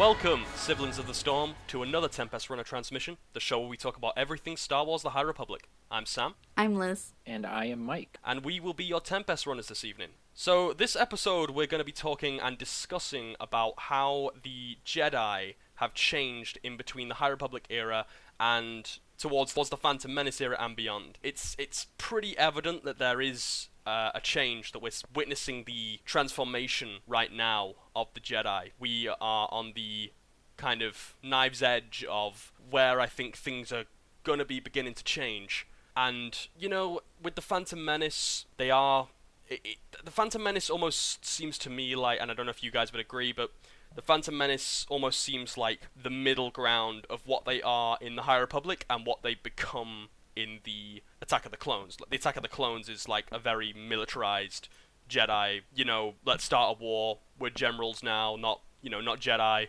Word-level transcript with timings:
Welcome, 0.00 0.44
siblings 0.56 0.98
of 0.98 1.06
the 1.06 1.12
storm, 1.12 1.56
to 1.66 1.82
another 1.82 2.08
Tempest 2.08 2.48
Runner 2.48 2.62
transmission, 2.62 3.18
the 3.34 3.38
show 3.38 3.60
where 3.60 3.68
we 3.68 3.76
talk 3.76 3.98
about 3.98 4.14
everything 4.16 4.56
Star 4.56 4.82
Wars 4.82 5.02
The 5.02 5.10
High 5.10 5.20
Republic. 5.20 5.68
I'm 5.90 6.06
Sam, 6.06 6.36
I'm 6.56 6.76
Liz. 6.76 7.12
And 7.26 7.44
I 7.44 7.66
am 7.66 7.84
Mike. 7.84 8.16
and 8.24 8.42
we 8.42 8.60
will 8.60 8.72
be 8.72 8.82
your 8.82 9.02
Tempest 9.02 9.46
Runners 9.46 9.66
this 9.68 9.84
evening. 9.84 10.08
So, 10.32 10.72
this 10.72 10.96
episode, 10.96 11.50
we're 11.50 11.66
going 11.66 11.82
to 11.82 11.84
be 11.84 11.92
talking 11.92 12.40
and 12.40 12.56
discussing 12.56 13.36
about 13.38 13.74
how 13.76 14.30
the 14.42 14.78
Jedi 14.86 15.56
have 15.74 15.92
changed 15.92 16.58
in 16.62 16.78
between 16.78 17.08
the 17.08 17.16
High 17.16 17.28
Republic 17.28 17.66
era 17.68 18.06
and 18.40 18.90
towards, 19.18 19.52
towards 19.52 19.68
the 19.68 19.76
Phantom 19.76 20.14
Menace 20.14 20.40
era 20.40 20.56
and 20.58 20.74
beyond. 20.74 21.18
It's 21.22 21.54
it's 21.58 21.88
pretty 21.98 22.38
evident 22.38 22.84
that 22.84 22.98
there 22.98 23.20
is 23.20 23.68
uh, 23.86 24.10
a 24.14 24.20
change 24.20 24.72
that 24.72 24.82
we're 24.82 24.90
witnessing 25.14 25.64
the 25.64 26.00
transformation 26.04 26.98
right 27.06 27.32
now 27.32 27.74
of 27.94 28.08
the 28.14 28.20
Jedi. 28.20 28.70
We 28.78 29.08
are 29.08 29.48
on 29.50 29.72
the 29.74 30.12
kind 30.56 30.82
of 30.82 31.14
knives 31.22 31.62
edge 31.62 32.04
of 32.08 32.52
where 32.70 33.00
I 33.00 33.06
think 33.06 33.36
things 33.36 33.72
are 33.72 33.84
gonna 34.24 34.44
be 34.44 34.60
beginning 34.60 34.94
to 34.94 35.04
change. 35.04 35.66
And 35.96 36.48
you 36.58 36.68
know, 36.68 37.00
with 37.22 37.34
the 37.34 37.42
Phantom 37.42 37.84
Menace, 37.84 38.46
they 38.56 38.70
are. 38.70 39.08
It, 39.48 39.60
it, 39.64 39.76
the 40.04 40.12
Phantom 40.12 40.42
Menace 40.42 40.70
almost 40.70 41.24
seems 41.24 41.58
to 41.58 41.70
me 41.70 41.96
like, 41.96 42.20
and 42.20 42.30
I 42.30 42.34
don't 42.34 42.46
know 42.46 42.50
if 42.50 42.62
you 42.62 42.70
guys 42.70 42.92
would 42.92 43.00
agree, 43.00 43.32
but 43.32 43.50
the 43.94 44.02
Phantom 44.02 44.36
Menace 44.36 44.86
almost 44.88 45.20
seems 45.20 45.58
like 45.58 45.88
the 46.00 46.10
middle 46.10 46.50
ground 46.50 47.06
of 47.10 47.26
what 47.26 47.44
they 47.44 47.60
are 47.62 47.98
in 48.00 48.14
the 48.14 48.22
High 48.22 48.38
Republic 48.38 48.84
and 48.88 49.04
what 49.04 49.22
they 49.22 49.34
become 49.34 50.08
in 50.36 50.60
the 50.64 51.02
Attack 51.22 51.44
of 51.44 51.50
the 51.50 51.56
Clones. 51.56 51.96
The 52.08 52.16
Attack 52.16 52.36
of 52.36 52.42
the 52.42 52.48
Clones 52.48 52.88
is 52.88 53.08
like 53.08 53.26
a 53.32 53.38
very 53.38 53.72
militarized 53.72 54.68
Jedi. 55.08 55.62
You 55.74 55.84
know, 55.84 56.14
let's 56.24 56.44
start 56.44 56.76
a 56.78 56.82
war. 56.82 57.18
We're 57.38 57.50
generals 57.50 58.02
now, 58.02 58.36
not 58.36 58.60
you 58.82 58.90
know, 58.90 59.00
not 59.00 59.20
Jedi. 59.20 59.68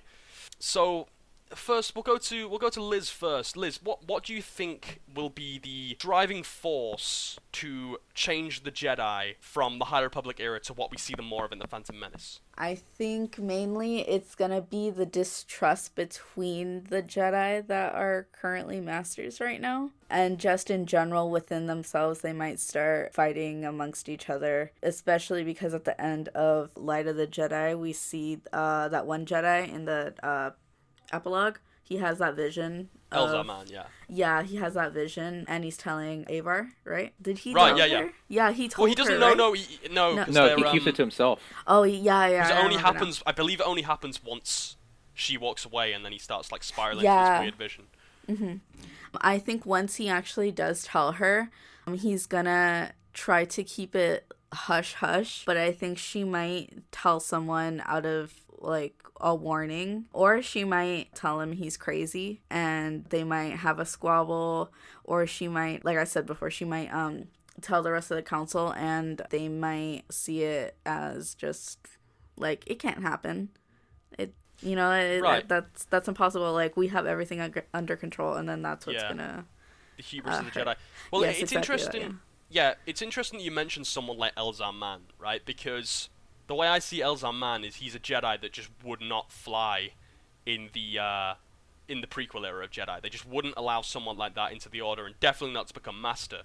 So 0.59 1.07
first 1.55 1.95
we'll 1.95 2.03
go 2.03 2.17
to 2.17 2.47
we'll 2.47 2.59
go 2.59 2.69
to 2.69 2.81
Liz 2.81 3.09
first. 3.09 3.57
Liz, 3.57 3.79
what 3.83 4.07
what 4.07 4.23
do 4.23 4.33
you 4.33 4.41
think 4.41 5.01
will 5.13 5.29
be 5.29 5.59
the 5.59 5.95
driving 5.99 6.43
force 6.43 7.39
to 7.53 7.97
change 8.13 8.63
the 8.63 8.71
Jedi 8.71 9.35
from 9.39 9.79
the 9.79 9.85
High 9.85 10.01
Republic 10.01 10.37
era 10.39 10.59
to 10.61 10.73
what 10.73 10.91
we 10.91 10.97
see 10.97 11.13
them 11.15 11.25
more 11.25 11.45
of 11.45 11.51
in 11.51 11.59
the 11.59 11.67
Phantom 11.67 11.99
Menace? 11.99 12.39
I 12.61 12.75
think 12.75 13.39
mainly 13.39 14.07
it's 14.07 14.35
gonna 14.35 14.61
be 14.61 14.91
the 14.91 15.07
distrust 15.07 15.95
between 15.95 16.83
the 16.91 17.01
Jedi 17.01 17.65
that 17.65 17.95
are 17.95 18.27
currently 18.33 18.79
masters 18.79 19.41
right 19.41 19.59
now. 19.59 19.89
And 20.11 20.37
just 20.37 20.69
in 20.69 20.85
general 20.85 21.31
within 21.31 21.65
themselves, 21.65 22.21
they 22.21 22.33
might 22.33 22.59
start 22.59 23.15
fighting 23.15 23.65
amongst 23.65 24.07
each 24.07 24.29
other, 24.29 24.73
especially 24.83 25.43
because 25.43 25.73
at 25.73 25.85
the 25.85 25.99
end 25.99 26.27
of 26.29 26.69
Light 26.77 27.07
of 27.07 27.15
the 27.15 27.25
Jedi, 27.25 27.75
we 27.75 27.93
see 27.93 28.41
uh, 28.53 28.89
that 28.89 29.07
one 29.07 29.25
Jedi 29.25 29.67
in 29.67 29.85
the 29.85 30.13
uh, 30.21 30.51
epilogue. 31.11 31.57
He 31.81 31.97
has 31.97 32.19
that 32.19 32.35
vision. 32.35 32.89
Elzar 33.11 33.39
of- 33.41 33.45
Man, 33.45 33.65
yeah. 33.67 33.83
Yeah, 34.07 34.43
he 34.43 34.55
has 34.57 34.73
that 34.75 34.93
vision, 34.93 35.45
and 35.47 35.63
he's 35.63 35.77
telling 35.77 36.25
Avar, 36.29 36.69
right? 36.85 37.13
Did 37.21 37.39
he? 37.39 37.53
Right, 37.53 37.75
yeah, 37.77 37.85
yeah. 37.85 37.99
her? 38.01 38.11
Yeah, 38.27 38.51
he 38.51 38.67
told 38.69 38.83
Well, 38.83 38.89
he 38.89 38.95
doesn't 38.95 39.13
her, 39.13 39.19
know. 39.19 39.27
right? 39.29 39.37
No, 39.37 39.53
he, 39.53 39.79
no, 39.91 40.15
No. 40.15 40.25
'cause 40.25 40.33
No, 40.33 40.47
they're, 40.47 40.57
he 40.57 40.63
keeps 40.71 40.83
um, 40.85 40.89
it 40.89 40.95
to 40.95 41.01
himself. 41.01 41.41
Oh, 41.67 41.83
yeah, 41.83 42.27
yeah. 42.27 42.41
'cause 42.43 42.51
I 42.51 42.55
it 42.55 42.57
only 42.63 42.75
remember 42.77 42.87
now. 42.87 42.93
happens. 42.93 43.23
I 43.25 43.31
believe 43.31 43.59
it 43.59 43.65
only 43.65 43.81
happens 43.83 44.23
once 44.23 44.75
she 45.13 45.37
walks 45.37 45.65
away, 45.65 45.93
and 45.93 46.03
then 46.05 46.11
he 46.11 46.17
starts 46.19 46.51
like 46.51 46.63
spiraling 46.63 47.03
Yeah. 47.03 47.21
into 47.21 47.31
this 47.33 47.41
weird 47.41 47.55
vision. 47.55 47.87
Mhm. 48.29 48.59
I 49.19 49.39
think 49.39 49.65
once 49.65 49.95
he 49.95 50.07
actually 50.07 50.51
does 50.51 50.83
tell 50.83 51.13
her, 51.13 51.49
um, 51.87 51.97
he's 51.97 52.25
gonna 52.25 52.93
try 53.13 53.43
to 53.45 53.63
keep 53.63 53.93
it 53.95 54.31
hush 54.53 54.93
hush. 54.95 55.43
But 55.45 55.57
I 55.57 55.71
think 55.73 55.97
she 55.97 56.23
might 56.23 56.69
tell 56.91 57.19
someone 57.19 57.81
out 57.85 58.05
of 58.05 58.33
like 58.61 58.95
a 59.19 59.35
warning, 59.35 60.05
or 60.13 60.41
she 60.41 60.63
might 60.63 61.13
tell 61.15 61.39
him 61.41 61.51
he's 61.53 61.77
crazy, 61.77 62.41
and 62.49 63.05
they 63.05 63.23
might 63.23 63.57
have 63.57 63.79
a 63.79 63.85
squabble, 63.85 64.71
or 65.03 65.27
she 65.27 65.47
might, 65.47 65.83
like 65.85 65.97
I 65.97 66.03
said 66.05 66.25
before, 66.25 66.49
she 66.51 66.65
might 66.65 66.93
um 66.93 67.25
tell 67.61 67.83
the 67.83 67.91
rest 67.91 68.11
of 68.11 68.15
the 68.17 68.23
council, 68.23 68.73
and 68.73 69.21
they 69.29 69.47
might 69.49 70.03
see 70.11 70.43
it 70.43 70.77
as 70.85 71.35
just 71.35 71.79
like 72.37 72.63
it 72.67 72.79
can't 72.79 73.01
happen. 73.01 73.49
It 74.17 74.33
you 74.61 74.75
know 74.75 74.91
it, 74.91 75.21
Right. 75.21 75.47
that's 75.47 75.85
that's 75.85 76.07
impossible. 76.07 76.53
Like 76.53 76.77
we 76.77 76.87
have 76.89 77.05
everything 77.05 77.41
under, 77.41 77.65
under 77.73 77.95
control, 77.95 78.35
and 78.35 78.47
then 78.47 78.61
that's 78.61 78.85
what's 78.85 79.01
Yeah. 79.01 79.09
gonna. 79.09 79.45
The 79.97 80.03
hubris 80.03 80.35
Uh, 80.35 80.39
of 80.39 80.45
the 80.45 80.51
Jedi. 80.59 80.75
Well, 81.11 81.23
Yes, 81.23 81.41
it's 81.41 81.51
exactly 81.51 81.77
that, 81.77 81.93
interesting. 81.95 82.19
yeah, 82.49 82.73
it's 82.85 83.01
interesting 83.01 83.39
that 83.39 83.43
you 83.45 83.51
mentioned 83.51 83.87
someone 83.87 84.17
like 84.17 84.33
Elzar 84.35 84.73
Mann, 84.73 85.01
right? 85.19 85.43
Because 85.45 86.09
the 86.51 86.55
way 86.55 86.67
I 86.67 86.79
see 86.79 86.99
Elzar 86.99 87.33
Mann 87.33 87.63
is 87.63 87.77
he's 87.77 87.95
a 87.95 87.99
Jedi 87.99 88.39
that 88.41 88.51
just 88.51 88.67
would 88.83 88.99
not 88.99 89.31
fly 89.31 89.91
in 90.45 90.69
the 90.73 90.99
uh, 90.99 91.33
in 91.87 92.01
the 92.01 92.07
prequel 92.07 92.45
era 92.45 92.65
of 92.65 92.71
Jedi. 92.71 93.01
They 93.01 93.07
just 93.07 93.25
wouldn't 93.25 93.53
allow 93.55 93.81
someone 93.81 94.17
like 94.17 94.35
that 94.35 94.51
into 94.51 94.67
the 94.67 94.81
Order, 94.81 95.05
and 95.05 95.17
definitely 95.21 95.53
not 95.53 95.67
to 95.69 95.73
become 95.73 96.01
Master. 96.01 96.41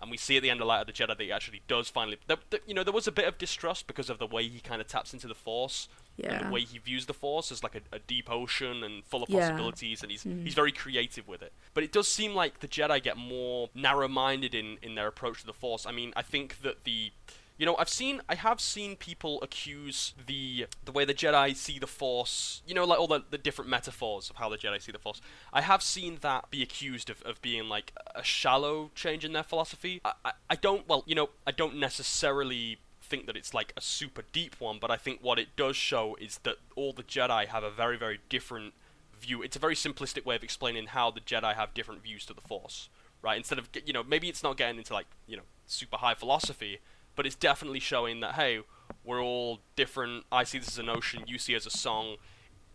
And 0.00 0.12
we 0.12 0.16
see 0.16 0.36
at 0.36 0.44
the 0.44 0.50
end 0.50 0.60
of 0.60 0.68
Light 0.68 0.80
of 0.82 0.86
the 0.86 0.92
Jedi 0.92 1.08
that 1.08 1.20
he 1.20 1.32
actually 1.32 1.60
does 1.66 1.88
finally. 1.88 2.18
There, 2.28 2.36
there- 2.50 2.60
you 2.68 2.72
know, 2.74 2.84
there 2.84 2.92
was 2.92 3.08
a 3.08 3.12
bit 3.12 3.26
of 3.26 3.36
distrust 3.36 3.88
because 3.88 4.08
of 4.08 4.20
the 4.20 4.28
way 4.28 4.46
he 4.46 4.60
kind 4.60 4.80
of 4.80 4.86
taps 4.86 5.12
into 5.12 5.26
the 5.26 5.34
Force 5.34 5.88
and 6.22 6.26
Yeah. 6.32 6.42
the 6.44 6.52
way 6.52 6.60
he 6.60 6.78
views 6.78 7.06
the 7.06 7.14
Force 7.14 7.50
as 7.50 7.64
like 7.64 7.74
a, 7.74 7.80
a 7.90 7.98
deep 7.98 8.30
ocean 8.30 8.84
and 8.84 9.04
full 9.06 9.24
of 9.24 9.28
Yeah. 9.28 9.40
possibilities, 9.40 10.02
and 10.02 10.12
he's 10.12 10.22
he's 10.22 10.54
very 10.54 10.70
creative 10.70 11.26
with 11.26 11.42
it. 11.42 11.52
But 11.74 11.82
it 11.82 11.90
does 11.90 12.06
seem 12.06 12.32
like 12.36 12.60
the 12.60 12.68
Jedi 12.68 13.02
get 13.02 13.16
more 13.16 13.70
narrow-minded 13.74 14.54
in 14.54 14.78
in 14.82 14.94
their 14.94 15.08
approach 15.08 15.40
to 15.40 15.46
the 15.46 15.52
Force. 15.64 15.84
I 15.84 15.90
mean, 15.90 16.12
I 16.14 16.22
think 16.22 16.62
that 16.62 16.84
the 16.84 17.10
you 17.58 17.66
know, 17.66 17.76
I've 17.76 17.88
seen, 17.88 18.22
I 18.28 18.36
have 18.36 18.60
seen 18.60 18.96
people 18.96 19.40
accuse 19.42 20.14
the 20.26 20.66
the 20.84 20.92
way 20.92 21.04
the 21.04 21.12
Jedi 21.12 21.54
see 21.56 21.78
the 21.78 21.88
Force. 21.88 22.62
You 22.66 22.74
know, 22.74 22.84
like 22.84 23.00
all 23.00 23.08
the, 23.08 23.24
the 23.30 23.38
different 23.38 23.68
metaphors 23.68 24.30
of 24.30 24.36
how 24.36 24.48
the 24.48 24.56
Jedi 24.56 24.80
see 24.80 24.92
the 24.92 24.98
Force. 24.98 25.20
I 25.52 25.60
have 25.62 25.82
seen 25.82 26.18
that 26.20 26.50
be 26.50 26.62
accused 26.62 27.10
of, 27.10 27.20
of 27.22 27.42
being 27.42 27.68
like 27.68 27.92
a 28.14 28.22
shallow 28.22 28.90
change 28.94 29.24
in 29.24 29.32
their 29.32 29.42
philosophy. 29.42 30.00
I, 30.04 30.12
I, 30.24 30.32
I 30.50 30.54
don't, 30.54 30.88
well, 30.88 31.02
you 31.06 31.16
know, 31.16 31.30
I 31.46 31.50
don't 31.50 31.76
necessarily 31.76 32.78
think 33.02 33.26
that 33.26 33.36
it's 33.36 33.52
like 33.52 33.72
a 33.76 33.80
super 33.80 34.22
deep 34.32 34.56
one, 34.60 34.78
but 34.80 34.90
I 34.90 34.96
think 34.96 35.20
what 35.20 35.38
it 35.38 35.48
does 35.56 35.76
show 35.76 36.16
is 36.20 36.38
that 36.44 36.56
all 36.76 36.92
the 36.92 37.02
Jedi 37.02 37.46
have 37.46 37.64
a 37.64 37.70
very, 37.70 37.96
very 37.96 38.20
different 38.28 38.74
view. 39.20 39.42
It's 39.42 39.56
a 39.56 39.58
very 39.58 39.74
simplistic 39.74 40.24
way 40.24 40.36
of 40.36 40.44
explaining 40.44 40.86
how 40.86 41.10
the 41.10 41.20
Jedi 41.20 41.54
have 41.54 41.74
different 41.74 42.02
views 42.02 42.24
to 42.26 42.34
the 42.34 42.40
Force, 42.40 42.88
right? 43.20 43.36
Instead 43.36 43.58
of, 43.58 43.68
you 43.84 43.92
know, 43.92 44.04
maybe 44.04 44.28
it's 44.28 44.42
not 44.42 44.56
getting 44.56 44.78
into 44.78 44.92
like, 44.92 45.06
you 45.26 45.36
know, 45.36 45.42
super 45.66 45.96
high 45.96 46.14
philosophy, 46.14 46.78
but 47.18 47.26
it's 47.26 47.34
definitely 47.34 47.80
showing 47.80 48.20
that, 48.20 48.36
hey, 48.36 48.60
we're 49.02 49.20
all 49.20 49.58
different. 49.74 50.24
I 50.30 50.44
see 50.44 50.58
this 50.58 50.68
as 50.68 50.78
an 50.78 50.88
ocean, 50.88 51.24
you 51.26 51.36
see 51.36 51.52
it 51.54 51.56
as 51.56 51.66
a 51.66 51.70
song. 51.70 52.14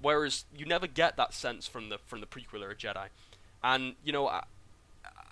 Whereas 0.01 0.43
you 0.53 0.65
never 0.65 0.85
get 0.85 1.15
that 1.15 1.33
sense 1.33 1.65
from 1.65 1.87
the 1.87 1.97
from 1.97 2.19
the 2.19 2.27
prequel 2.27 2.61
era 2.61 2.75
Jedi, 2.75 3.07
and 3.63 3.95
you 4.03 4.11
know, 4.11 4.27
a, 4.27 4.43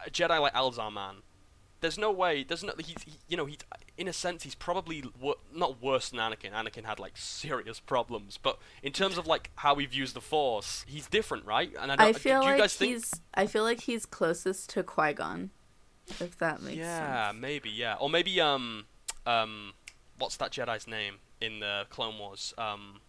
a 0.07 0.09
Jedi 0.09 0.39
like 0.39 0.53
Elzar 0.53 0.93
Mann, 0.93 1.15
there's 1.81 1.97
no 1.97 2.09
way. 2.09 2.45
There's 2.47 2.63
no. 2.63 2.71
He's 2.77 3.03
he, 3.05 3.15
you 3.27 3.35
know 3.35 3.45
he 3.45 3.57
in 3.97 4.07
a 4.07 4.13
sense 4.13 4.43
he's 4.43 4.55
probably 4.55 5.03
wor- 5.19 5.35
not 5.53 5.81
worse 5.83 6.11
than 6.11 6.19
Anakin. 6.21 6.53
Anakin 6.53 6.85
had 6.85 6.97
like 6.97 7.17
serious 7.17 7.81
problems, 7.81 8.39
but 8.41 8.59
in 8.81 8.93
terms 8.93 9.17
of 9.17 9.27
like 9.27 9.51
how 9.55 9.75
he 9.75 9.85
views 9.85 10.13
the 10.13 10.21
Force, 10.21 10.85
he's 10.87 11.07
different, 11.07 11.45
right? 11.45 11.73
And 11.77 11.91
I, 11.91 11.97
don't, 11.97 12.07
I 12.07 12.13
feel 12.13 12.39
do 12.39 12.45
you 12.45 12.51
like 12.53 12.61
guys 12.61 12.75
think? 12.75 12.93
he's. 12.93 13.11
I 13.33 13.45
feel 13.45 13.63
like 13.63 13.81
he's 13.81 14.05
closest 14.05 14.69
to 14.69 14.83
Qui 14.83 15.11
Gon, 15.11 15.49
if 16.21 16.37
that 16.37 16.61
makes 16.61 16.77
yeah, 16.77 17.27
sense. 17.31 17.41
maybe 17.41 17.69
yeah, 17.69 17.95
or 17.99 18.09
maybe 18.09 18.39
um 18.39 18.85
um 19.25 19.73
what's 20.17 20.37
that 20.37 20.51
Jedi's 20.51 20.87
name 20.87 21.15
in 21.41 21.59
the 21.59 21.85
Clone 21.89 22.17
Wars? 22.19 22.53
Um 22.57 22.99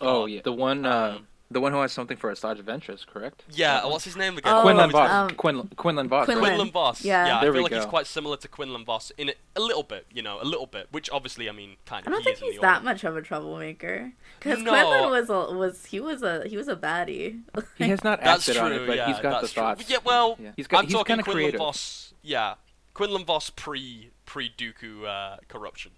Oh 0.00 0.22
God. 0.22 0.24
yeah, 0.30 0.40
the 0.42 0.52
one, 0.52 0.86
uh, 0.86 1.16
Um, 1.18 1.26
the 1.50 1.60
one 1.60 1.70
who 1.72 1.80
has 1.82 1.92
something 1.92 2.16
for 2.16 2.32
Asajj 2.32 2.62
Ventress, 2.62 3.06
correct? 3.06 3.44
yeah, 3.50 3.84
what's 3.84 4.04
his 4.04 4.16
name 4.16 4.38
again? 4.38 4.54
Oh, 4.54 4.62
Quinlan 4.62 4.86
um, 4.86 4.90
Vos. 4.90 5.10
um, 5.10 5.30
Quin- 5.36 5.68
Quinlan 5.76 6.08
Vos. 6.08 6.24
Quinlan. 6.24 6.42
correct? 6.44 6.56
Quinlan 6.56 6.72
Vos. 6.72 7.04
Yeah. 7.04 7.26
yeah 7.26 7.36
I 7.36 7.40
There 7.42 7.52
feel 7.52 7.58
we 7.58 7.64
like 7.64 7.74
he's 7.74 7.84
quite 7.84 8.06
similar 8.06 8.38
to 8.38 8.48
Quinlan 8.48 8.86
Vos 8.86 9.12
in 9.18 9.28
a, 9.28 9.34
a 9.56 9.60
little 9.60 9.82
bit, 9.82 10.06
you 10.10 10.22
know, 10.22 10.38
a 10.40 10.44
little 10.46 10.64
bit. 10.64 10.88
Which 10.92 11.10
obviously, 11.10 11.50
I 11.50 11.52
mean, 11.52 11.76
kind 11.84 12.06
I 12.06 12.10
don't 12.10 12.20
he 12.20 12.24
think 12.24 12.36
is 12.38 12.52
he's 12.54 12.60
that 12.62 12.76
order. 12.76 12.84
much 12.86 13.04
of 13.04 13.16
a 13.18 13.22
troublemaker. 13.22 14.12
Because 14.38 14.62
No. 14.62 14.70
Quinlan 14.70 15.10
was 15.10 15.28
a, 15.28 15.54
was 15.54 15.84
he 15.84 16.00
was 16.00 16.22
a 16.22 16.48
he 16.48 16.56
was 16.56 16.68
a 16.68 16.74
baddie. 16.76 17.42
He 17.76 17.84
has 17.90 18.02
not 18.02 18.22
That's 18.22 18.48
acted 18.48 18.56
true. 18.58 18.64
on 18.64 18.72
it, 18.72 18.86
but 18.86 18.96
yeah, 18.96 19.08
he's 19.08 19.16
got 19.20 19.22
the 19.22 19.40
that's 19.42 19.52
true. 19.52 19.62
thoughts. 19.62 19.90
Yeah, 19.90 19.98
well, 20.02 20.38
Yeah. 20.40 20.52
He's 20.56 20.66
got- 20.66 20.78
I'm 20.78 20.84
he's 20.86 20.94
talking 20.94 21.12
kinda 21.16 21.22
Quinlan 21.24 21.42
creative. 21.42 21.58
Vos. 21.58 22.14
Yeah, 22.22 22.54
Quinlan 22.94 23.24
Vos 23.24 23.50
pre 23.50 24.10
pre 24.26 24.50
Dooku 24.50 25.04
uh, 25.06 25.36
corruption. 25.48 25.92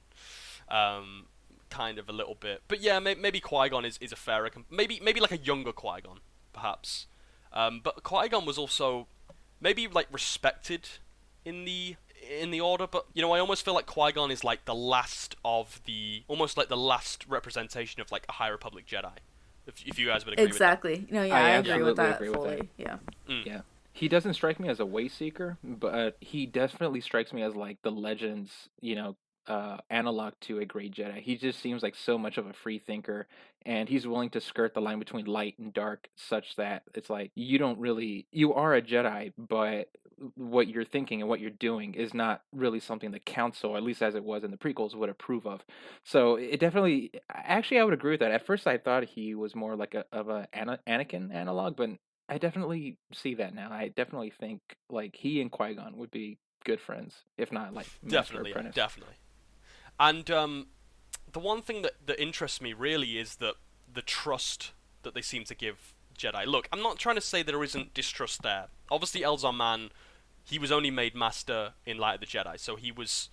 Um, 0.69 1.27
kind 1.71 1.99
of 1.99 2.09
a 2.09 2.13
little 2.13 2.37
bit, 2.37 2.63
but 2.69 2.81
yeah, 2.81 2.99
may- 3.01 3.17
maybe 3.17 3.41
Qui 3.41 3.69
Gon 3.69 3.85
is, 3.85 3.99
is 4.01 4.13
a 4.13 4.17
fairer. 4.17 4.49
Com- 4.49 4.65
maybe 4.71 5.01
maybe 5.03 5.21
like 5.21 5.33
a 5.33 5.37
younger 5.39 5.73
Qui 5.73 6.01
Gon, 6.03 6.21
perhaps. 6.53 7.07
Um, 7.53 7.81
but 7.83 8.03
Qui 8.03 8.29
Gon 8.29 8.47
was 8.47 8.59
also 8.59 9.09
maybe 9.61 9.87
like 9.89 10.07
respected 10.13 10.89
in 11.45 11.65
the 11.65 11.97
in 12.41 12.51
the 12.51 12.61
order, 12.61 12.87
but 12.87 13.07
you 13.13 13.21
know, 13.23 13.33
I 13.33 13.41
almost 13.41 13.65
feel 13.65 13.75
like 13.75 13.87
Qui 13.87 14.13
Gon 14.13 14.31
is 14.31 14.45
like 14.45 14.65
the 14.65 14.75
last 14.75 15.37
of 15.45 15.81
the 15.85 16.23
almost 16.29 16.57
like 16.57 16.69
the 16.69 16.77
last 16.77 17.27
representation 17.29 18.01
of 18.01 18.11
like 18.13 18.25
a 18.29 18.33
High 18.33 18.49
Republic 18.49 18.87
Jedi. 18.87 19.13
If, 19.67 19.83
if 19.87 19.99
you 19.99 20.07
guys 20.09 20.25
would 20.25 20.35
agree 20.35 20.45
with 20.47 20.59
that. 20.59 20.65
exactly. 20.83 21.07
No, 21.11 21.23
yeah, 21.23 21.35
I 21.35 21.41
I, 21.41 21.49
agree 21.57 21.83
with 21.83 21.97
that 21.97 22.17
agree 22.17 22.29
with 22.29 22.37
fully. 22.39 22.69
Yeah. 22.77 22.97
Mm. 23.29 23.47
Yeah. 23.47 23.61
He 23.95 24.09
doesn't 24.09 24.35
strike 24.35 24.59
me 24.59 24.69
as 24.69 24.81
a 24.81 24.87
way 24.87 25.07
seeker, 25.07 25.57
but 25.63 26.17
he 26.21 26.47
definitely 26.47 27.01
strikes 27.01 27.33
me 27.33 27.43
as 27.43 27.55
like 27.55 27.79
the 27.83 27.93
legends, 27.93 28.51
you 28.81 28.97
know, 28.97 29.17
uh, 29.47 29.77
analog 29.89 30.33
to 30.41 30.59
a 30.59 30.65
great 30.65 30.93
Jedi. 30.93 31.21
He 31.21 31.37
just 31.37 31.61
seems 31.61 31.81
like 31.81 31.95
so 31.95 32.19
much 32.19 32.37
of 32.37 32.47
a 32.47 32.53
free 32.53 32.81
thinker, 32.81 33.29
and 33.65 33.89
he's 33.89 34.05
willing 34.05 34.31
to 34.31 34.41
skirt 34.41 34.75
the 34.75 34.81
line 34.81 34.99
between 34.99 35.27
light 35.27 35.57
and 35.61 35.73
dark, 35.73 36.09
such 36.17 36.57
that 36.57 36.83
it's 36.95 37.09
like 37.09 37.31
you 37.37 37.57
don't 37.57 37.79
really 37.79 38.27
you 38.33 38.53
are 38.55 38.75
a 38.75 38.83
Jedi, 38.83 39.33
but 39.39 39.91
what 40.35 40.67
you're 40.67 40.85
thinking 40.85 41.21
and 41.21 41.29
what 41.29 41.39
you're 41.39 41.51
doing 41.51 41.95
is 41.95 42.15
not 42.15 42.43
really 42.53 42.81
something 42.81 43.13
the 43.13 43.21
council, 43.21 43.77
at 43.77 43.85
least 43.85 44.03
as 44.03 44.17
it 44.17 44.25
was 44.25 44.43
in 44.43 44.51
the 44.51 44.57
prequels, 44.57 44.97
would 44.97 45.09
approve 45.09 45.47
of. 45.47 45.65
So 46.03 46.35
it 46.35 46.59
definitely, 46.59 47.13
actually, 47.31 47.79
I 47.79 47.85
would 47.85 47.95
agree 47.95 48.13
with 48.13 48.21
that. 48.21 48.33
At 48.33 48.45
first, 48.45 48.67
I 48.67 48.79
thought 48.79 49.05
he 49.05 49.37
was 49.37 49.55
more 49.55 49.77
like 49.77 49.95
a 49.95 50.05
of 50.11 50.29
a 50.31 50.49
Ana- 50.53 50.81
Anakin 50.89 51.33
analog, 51.33 51.77
but 51.77 51.91
I 52.29 52.39
definitely 52.39 52.97
see 53.13 53.35
that 53.35 53.55
now. 53.55 53.71
I 53.71 53.89
definitely 53.89 54.31
think 54.31 54.61
like 54.89 55.15
he 55.17 55.41
and 55.41 55.51
Qui 55.51 55.75
Gon 55.75 55.97
would 55.97 56.11
be 56.11 56.39
good 56.65 56.81
friends, 56.81 57.25
if 57.37 57.53
not 57.53 57.75
like 57.75 57.87
definitely, 58.07 58.51
apprentice. 58.53 58.75
definitely. 58.75 59.17
And 60.01 60.31
um, 60.31 60.67
the 61.33 61.39
one 61.39 61.63
thing 61.63 61.83
that 61.83 62.07
that 62.07 62.21
interests 62.21 62.61
me 62.61 62.73
really 62.73 63.19
is 63.19 63.37
that 63.37 63.55
the 63.93 64.03
trust 64.03 64.73
that 65.03 65.15
they 65.15 65.23
seem 65.23 65.45
to 65.45 65.55
give 65.55 65.95
Jedi. 66.19 66.47
Look, 66.47 66.69
I'm 66.73 66.83
not 66.83 66.99
trying 66.99 67.17
to 67.17 67.21
say 67.21 67.43
there 67.43 67.63
isn't 67.63 67.95
distrust 67.95 68.43
there. 68.43 68.69
Obviously, 68.91 69.21
Elzar 69.21 69.55
Mann, 69.55 69.91
he 70.45 70.59
was 70.59 70.73
only 70.73 70.91
made 70.91 71.15
master 71.15 71.75
in 71.85 71.99
Light 71.99 72.15
of 72.15 72.21
the 72.21 72.27
Jedi, 72.27 72.59
so 72.59 72.77
he 72.77 72.91
was. 72.91 73.31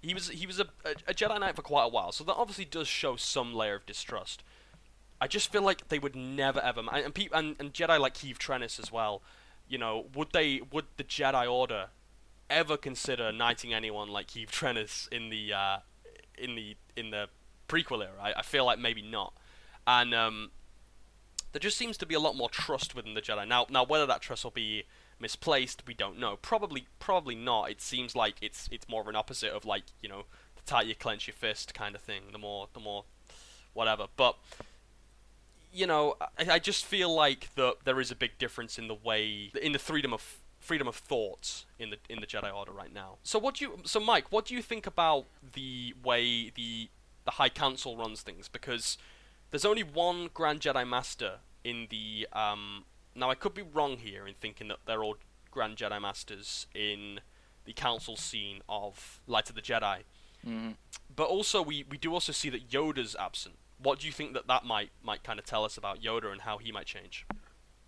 He 0.00 0.14
was 0.14 0.28
he 0.28 0.46
was 0.46 0.60
a, 0.60 0.66
a, 0.84 0.90
a 1.08 1.14
Jedi 1.14 1.40
Knight 1.40 1.56
for 1.56 1.62
quite 1.62 1.86
a 1.86 1.88
while, 1.88 2.12
so 2.12 2.22
that 2.24 2.34
obviously 2.34 2.64
does 2.64 2.86
show 2.86 3.16
some 3.16 3.52
layer 3.52 3.74
of 3.74 3.84
distrust. 3.84 4.44
I 5.20 5.26
just 5.26 5.50
feel 5.50 5.62
like 5.62 5.88
they 5.88 5.98
would 5.98 6.14
never 6.14 6.60
ever 6.60 6.82
and 6.92 7.14
peop, 7.14 7.32
and, 7.34 7.56
and 7.58 7.72
Jedi 7.72 7.98
like 7.98 8.14
Keeve 8.14 8.38
Trennis 8.38 8.78
as 8.78 8.92
well. 8.92 9.22
You 9.68 9.78
know, 9.78 10.06
would 10.14 10.32
they 10.32 10.60
would 10.72 10.86
the 10.96 11.04
Jedi 11.04 11.50
Order 11.50 11.88
ever 12.48 12.76
consider 12.76 13.32
knighting 13.32 13.74
anyone 13.74 14.08
like 14.08 14.28
Keeve 14.28 14.50
Trennis 14.50 15.08
in 15.12 15.30
the 15.30 15.52
uh, 15.52 15.76
in 16.36 16.54
the 16.54 16.76
in 16.96 17.10
the 17.10 17.28
prequel 17.68 18.02
era? 18.02 18.14
I, 18.20 18.34
I 18.38 18.42
feel 18.42 18.64
like 18.64 18.78
maybe 18.78 19.02
not. 19.02 19.34
And 19.86 20.14
um, 20.14 20.50
there 21.52 21.60
just 21.60 21.78
seems 21.78 21.96
to 21.98 22.06
be 22.06 22.14
a 22.14 22.20
lot 22.20 22.36
more 22.36 22.50
trust 22.50 22.94
within 22.94 23.14
the 23.14 23.22
Jedi. 23.22 23.46
Now, 23.48 23.66
now 23.70 23.84
whether 23.84 24.06
that 24.06 24.20
trust 24.20 24.44
will 24.44 24.50
be 24.50 24.84
misplaced, 25.18 25.82
we 25.86 25.94
don't 25.94 26.18
know. 26.18 26.36
Probably, 26.36 26.86
probably 26.98 27.34
not. 27.34 27.70
It 27.70 27.80
seems 27.80 28.14
like 28.14 28.36
it's 28.40 28.68
it's 28.70 28.88
more 28.88 29.00
of 29.00 29.08
an 29.08 29.16
opposite 29.16 29.52
of 29.52 29.64
like 29.64 29.84
you 30.02 30.08
know 30.08 30.24
the 30.56 30.62
tighter 30.62 30.88
you 30.88 30.94
clench 30.94 31.26
your 31.26 31.34
fist 31.34 31.74
kind 31.74 31.94
of 31.94 32.00
thing. 32.00 32.22
The 32.32 32.38
more, 32.38 32.68
the 32.72 32.80
more, 32.80 33.04
whatever. 33.72 34.06
But 34.16 34.36
you 35.72 35.86
know, 35.86 36.16
I, 36.38 36.52
I 36.52 36.58
just 36.58 36.84
feel 36.84 37.12
like 37.14 37.54
that 37.54 37.76
there 37.84 38.00
is 38.00 38.10
a 38.10 38.16
big 38.16 38.38
difference 38.38 38.78
in 38.78 38.88
the 38.88 38.94
way 38.94 39.50
in 39.60 39.72
the 39.72 39.78
freedom 39.78 40.12
of 40.12 40.38
freedom 40.60 40.88
of 40.88 40.96
thought 40.96 41.64
in 41.78 41.90
the 41.90 41.96
in 42.08 42.20
the 42.20 42.26
Jedi 42.26 42.54
Order 42.54 42.72
right 42.72 42.92
now. 42.92 43.18
So 43.22 43.38
what 43.38 43.56
do 43.56 43.64
you 43.64 43.78
so 43.84 44.00
Mike, 44.00 44.30
what 44.30 44.44
do 44.46 44.54
you 44.54 44.62
think 44.62 44.86
about 44.86 45.26
the 45.54 45.94
way 46.04 46.50
the 46.50 46.88
the 47.24 47.32
High 47.32 47.48
Council 47.48 47.96
runs 47.96 48.22
things? 48.22 48.48
Because 48.48 48.98
there's 49.50 49.64
only 49.64 49.82
one 49.82 50.30
Grand 50.32 50.60
Jedi 50.60 50.88
Master 50.88 51.38
in 51.64 51.88
the 51.90 52.26
um 52.32 52.84
now 53.14 53.30
I 53.30 53.34
could 53.34 53.54
be 53.54 53.62
wrong 53.62 53.98
here 53.98 54.26
in 54.26 54.34
thinking 54.34 54.68
that 54.68 54.78
they're 54.86 55.02
all 55.02 55.16
Grand 55.50 55.76
Jedi 55.76 56.00
Masters 56.00 56.66
in 56.74 57.20
the 57.64 57.72
council 57.72 58.16
scene 58.16 58.60
of 58.68 59.20
Light 59.26 59.48
of 59.48 59.54
the 59.54 59.62
Jedi. 59.62 59.98
Mm-hmm. 60.46 60.70
But 61.14 61.28
also 61.28 61.60
we, 61.62 61.84
we 61.90 61.98
do 61.98 62.12
also 62.12 62.32
see 62.32 62.48
that 62.50 62.70
Yoda's 62.70 63.16
absent. 63.18 63.56
What 63.80 64.00
do 64.00 64.06
you 64.06 64.12
think 64.12 64.34
that 64.34 64.46
that 64.48 64.64
might 64.64 64.90
might 65.02 65.22
kind 65.22 65.38
of 65.38 65.44
tell 65.44 65.64
us 65.64 65.76
about 65.76 66.00
Yoda 66.00 66.30
and 66.32 66.40
how 66.42 66.58
he 66.58 66.72
might 66.72 66.86
change? 66.86 67.26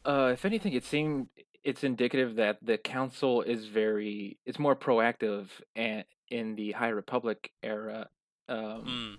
Uh, 0.05 0.31
if 0.33 0.45
anything, 0.45 0.73
it 0.73 0.85
seemed 0.85 1.29
it's 1.63 1.85
indicative 1.85 2.37
that 2.37 2.59
the 2.63 2.79
council 2.79 3.43
is 3.43 3.67
very 3.67 4.39
it's 4.47 4.59
more 4.59 4.77
proactive 4.77 5.49
and 5.77 6.05
in 6.31 6.55
the 6.55 6.73
High 6.73 6.89
Republic 6.89 7.51
era. 7.63 8.09
Um, 8.49 9.19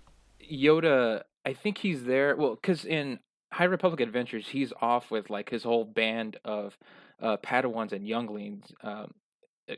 Yoda, 0.52 1.22
I 1.44 1.52
think 1.52 1.78
he's 1.78 2.04
there. 2.04 2.34
Well, 2.36 2.54
because 2.56 2.84
in 2.84 3.20
High 3.52 3.64
Republic 3.64 4.00
Adventures, 4.00 4.48
he's 4.48 4.72
off 4.80 5.10
with 5.10 5.30
like 5.30 5.50
his 5.50 5.62
whole 5.62 5.84
band 5.84 6.38
of 6.44 6.76
uh, 7.20 7.36
Padawans 7.36 7.92
and 7.92 8.06
younglings. 8.06 8.72
Um, 8.82 9.12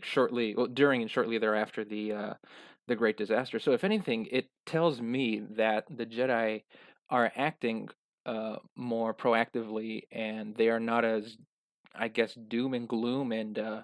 shortly, 0.02 0.54
well, 0.54 0.66
during 0.66 1.02
and 1.02 1.10
shortly 1.10 1.38
thereafter, 1.38 1.84
the 1.84 2.12
uh, 2.12 2.34
the 2.86 2.96
Great 2.96 3.16
Disaster. 3.16 3.58
So, 3.58 3.72
if 3.72 3.84
anything, 3.84 4.26
it 4.30 4.48
tells 4.66 5.00
me 5.00 5.42
that 5.56 5.84
the 5.94 6.06
Jedi 6.06 6.62
are 7.10 7.32
acting 7.36 7.88
uh, 8.26 8.56
more 8.76 9.14
proactively, 9.14 10.02
and 10.10 10.54
they 10.56 10.68
are 10.68 10.80
not 10.80 11.04
as, 11.04 11.36
I 11.94 12.08
guess, 12.08 12.34
doom 12.34 12.74
and 12.74 12.88
gloom 12.88 13.32
and 13.32 13.58
uh, 13.58 13.82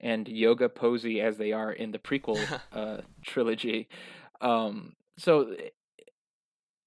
and 0.00 0.26
yoga 0.28 0.68
posy 0.68 1.20
as 1.20 1.36
they 1.36 1.52
are 1.52 1.72
in 1.72 1.92
the 1.92 1.98
prequel 1.98 2.38
uh, 2.72 2.98
trilogy. 3.24 3.88
Um, 4.40 4.94
so 5.18 5.54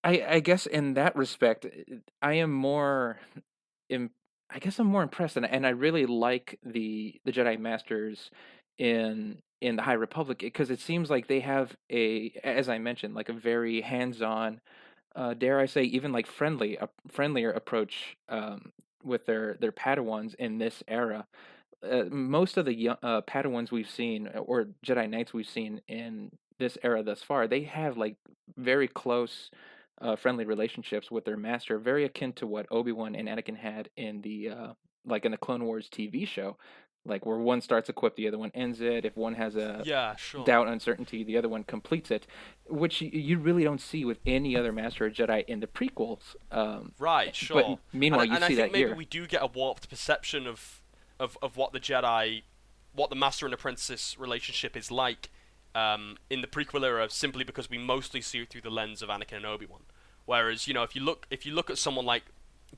I 0.04 0.26
I 0.28 0.40
guess 0.40 0.66
in 0.66 0.94
that 0.94 1.16
respect, 1.16 1.66
uh, 1.66 1.96
I 2.22 2.34
am 2.36 2.52
more, 2.52 3.20
im- 3.90 4.12
I 4.50 4.60
guess 4.60 4.80
I'm 4.80 4.88
more 4.88 5.04
impressed, 5.04 5.38
and 5.38 5.46
and 5.46 5.66
I 5.66 5.72
really 5.72 6.06
like 6.06 6.60
the 6.64 7.20
the 7.26 7.32
Jedi 7.32 7.60
Masters 7.60 8.30
in 8.78 9.40
in 9.66 9.76
the 9.76 9.82
High 9.82 9.94
Republic 9.94 10.38
because 10.38 10.70
it 10.70 10.80
seems 10.80 11.10
like 11.10 11.28
they 11.28 11.40
have 11.40 11.76
a, 11.92 12.32
as 12.44 12.70
I 12.70 12.78
mentioned, 12.78 13.16
like 13.16 13.30
a 13.30 13.34
very 13.34 13.82
hands-on, 13.82 14.62
uh, 15.16 15.34
dare 15.34 15.60
I 15.60 15.66
say, 15.66 15.82
even 15.84 16.12
like 16.12 16.28
friendly, 16.28 16.78
a 16.78 16.88
friendlier 17.12 17.50
approach 17.50 18.16
um, 18.30 18.72
with 19.04 19.26
their 19.26 19.58
their 19.60 19.72
Padawans 19.72 20.36
in 20.36 20.60
this 20.60 20.84
era. 20.88 21.26
Uh, 21.84 22.04
most 22.12 22.58
of 22.58 22.66
the 22.68 22.90
uh, 22.90 23.22
Padawans 23.22 23.72
we've 23.72 23.90
seen, 23.90 24.30
uh, 24.36 24.40
or 24.40 24.68
Jedi 24.86 25.10
Knights 25.10 25.34
we've 25.34 25.48
seen 25.48 25.82
in 25.88 26.32
this 26.60 26.78
era 26.84 27.02
thus 27.02 27.24
far, 27.24 27.48
they 27.48 27.64
have 27.64 27.98
like 27.98 28.18
very 28.58 28.88
close 28.88 29.50
uh, 30.00 30.16
friendly 30.16 30.46
relationships 30.46 31.10
with 31.10 31.26
their 31.26 31.38
master, 31.38 31.80
very 31.80 32.06
akin 32.06 32.34
to 32.34 32.46
what 32.46 32.68
Obi 32.70 32.92
Wan 32.92 33.16
and 33.16 33.28
Anakin 33.28 33.58
had 33.58 33.90
in 33.98 34.22
the 34.22 34.50
uh, 34.50 34.74
like 35.08 35.26
in 35.26 35.32
the 35.32 35.38
Clone 35.38 35.64
Wars 35.66 35.90
TV 35.92 36.28
show, 36.28 36.58
like 37.06 37.26
where 37.26 37.38
one 37.38 37.62
starts 37.62 37.88
a 37.90 37.94
quip, 37.94 38.16
the 38.16 38.28
other 38.28 38.38
one 38.38 38.52
ends 38.56 38.82
it. 38.82 39.06
If 39.06 39.16
one 39.16 39.36
has 39.36 39.56
a 39.56 39.82
Yeah, 39.86 40.16
sure. 40.16 40.44
doubt, 40.44 40.68
uncertainty, 40.68 41.24
the 41.24 41.38
other 41.38 41.48
one 41.48 41.64
completes 41.64 42.10
it, 42.12 42.26
which 42.68 43.02
you 43.02 43.38
really 43.38 43.64
don't 43.64 43.82
see 43.82 44.04
with 44.06 44.20
any 44.26 44.58
other 44.58 44.72
Master 44.72 45.06
or 45.06 45.10
Jedi 45.12 45.46
in 45.46 45.60
the 45.60 45.68
prequels. 45.68 46.36
Um, 46.52 46.94
Right, 46.98 47.36
sure. 47.36 47.62
But 47.62 47.80
meanwhile, 47.94 48.22
and, 48.22 48.30
you 48.32 48.36
and 48.38 48.44
see 48.46 48.54
I 48.54 48.56
think 48.56 48.58
that 48.58 48.72
maybe 48.72 48.88
here. 48.90 48.96
we 48.96 49.06
do 49.06 49.28
get 49.28 49.42
a 49.44 49.48
warped 49.48 49.90
perception 49.90 50.48
of, 50.48 50.82
of 51.20 51.38
of 51.42 51.58
what 51.58 51.74
the 51.74 51.80
Jedi, 51.80 52.42
what 52.94 53.10
the 53.10 53.16
Master 53.16 53.46
and 53.46 53.54
Apprentice 53.54 54.18
relationship 54.18 54.76
is 54.76 54.90
like, 54.92 55.30
um, 55.76 56.18
in 56.30 56.42
the 56.42 56.48
prequel 56.48 56.84
era, 56.84 57.10
simply 57.10 57.44
because 57.44 57.70
we 57.70 57.78
mostly 57.78 58.22
see 58.22 58.40
it 58.40 58.50
through 58.50 58.62
the 58.62 58.70
lens 58.72 59.02
of 59.02 59.10
Anakin 59.10 59.38
and 59.38 59.46
Obi 59.46 59.66
Wan. 59.66 59.82
Whereas, 60.26 60.68
you 60.68 60.74
know, 60.74 60.82
if 60.84 60.96
you 60.96 61.04
look 61.04 61.28
if 61.30 61.46
you 61.46 61.54
look 61.54 61.70
at 61.70 61.78
someone 61.78 62.06
like 62.06 62.24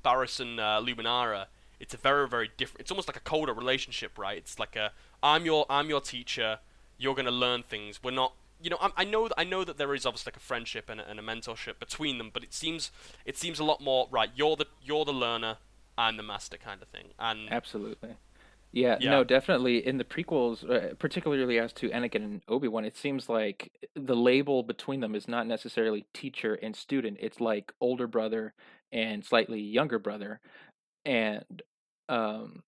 Barriss 0.03 0.39
and 0.39 0.60
uh, 0.60 0.81
Luminara, 0.84 1.46
it's 1.79 1.93
a 1.93 1.98
very 1.98 2.27
very 2.27 2.50
different. 2.57 2.81
It's 2.81 2.91
almost 2.91 3.07
like 3.07 3.17
a 3.17 3.22
colder 3.22 3.53
relationship, 3.53 4.17
right? 4.17 4.38
It's 4.38 4.60
like 4.60 4.75
a 4.75 4.91
I'm 5.22 5.46
your 5.46 5.65
I'm 5.69 5.89
your 5.89 6.01
teacher. 6.01 6.60
You're 6.98 7.15
gonna 7.15 7.31
learn 7.31 7.63
things. 7.63 8.01
We're 8.03 8.12
not. 8.12 8.34
You 8.60 8.72
know, 8.72 8.77
I, 8.81 8.89
I 8.98 9.03
know 9.03 9.27
that 9.27 9.36
I 9.39 9.43
know 9.43 9.63
that 9.63 9.77
there 9.77 9.93
is 9.93 10.05
obviously 10.05 10.31
like 10.31 10.38
a 10.38 10.39
friendship 10.39 10.89
and 10.89 11.00
a, 11.00 11.07
and 11.07 11.19
a 11.19 11.24
mentorship 11.24 11.77
between 11.79 12.17
them, 12.17 12.31
but 12.34 12.43
it 12.43 12.53
seems 12.53 12.89
it 13.24 13.38
seems 13.38 13.60
a 13.60 13.63
lot 13.63 13.81
more 13.81 14.07
right. 14.10 14.31
You're 14.36 14.55
the 14.55 14.65
you're 14.84 15.05
the 15.05 15.13
learner, 15.13 15.57
I'm 15.98 16.17
the 16.17 16.24
master 16.24 16.57
kind 16.57 16.81
of 16.81 16.88
thing. 16.88 17.10
And 17.19 17.51
Absolutely. 17.51 18.15
Yeah, 18.72 18.98
Yeah. 19.00 19.12
no, 19.12 19.24
definitely. 19.24 19.86
In 19.86 19.98
the 19.98 20.03
prequels, 20.03 20.69
uh, 20.69 20.93
particularly 20.96 21.57
as 21.57 21.72
to 21.74 21.89
Anakin 21.89 22.15
and 22.24 22.41
Obi 22.48 22.67
Wan, 22.67 22.84
it 22.84 22.98
seems 22.98 23.29
like 23.29 23.72
the 23.96 24.15
label 24.15 24.62
between 24.62 25.00
them 25.00 25.15
is 25.15 25.27
not 25.27 25.48
necessarily 25.48 26.05
teacher 26.13 26.55
and 26.55 26.75
student. 26.75 27.17
It's 27.22 27.39
like 27.39 27.72
older 27.79 28.07
brother 28.07 28.53
and 28.91 29.24
slightly 29.24 29.62
younger 29.62 30.00
brother, 30.00 30.39
and 31.07 31.63
um, 32.09 32.63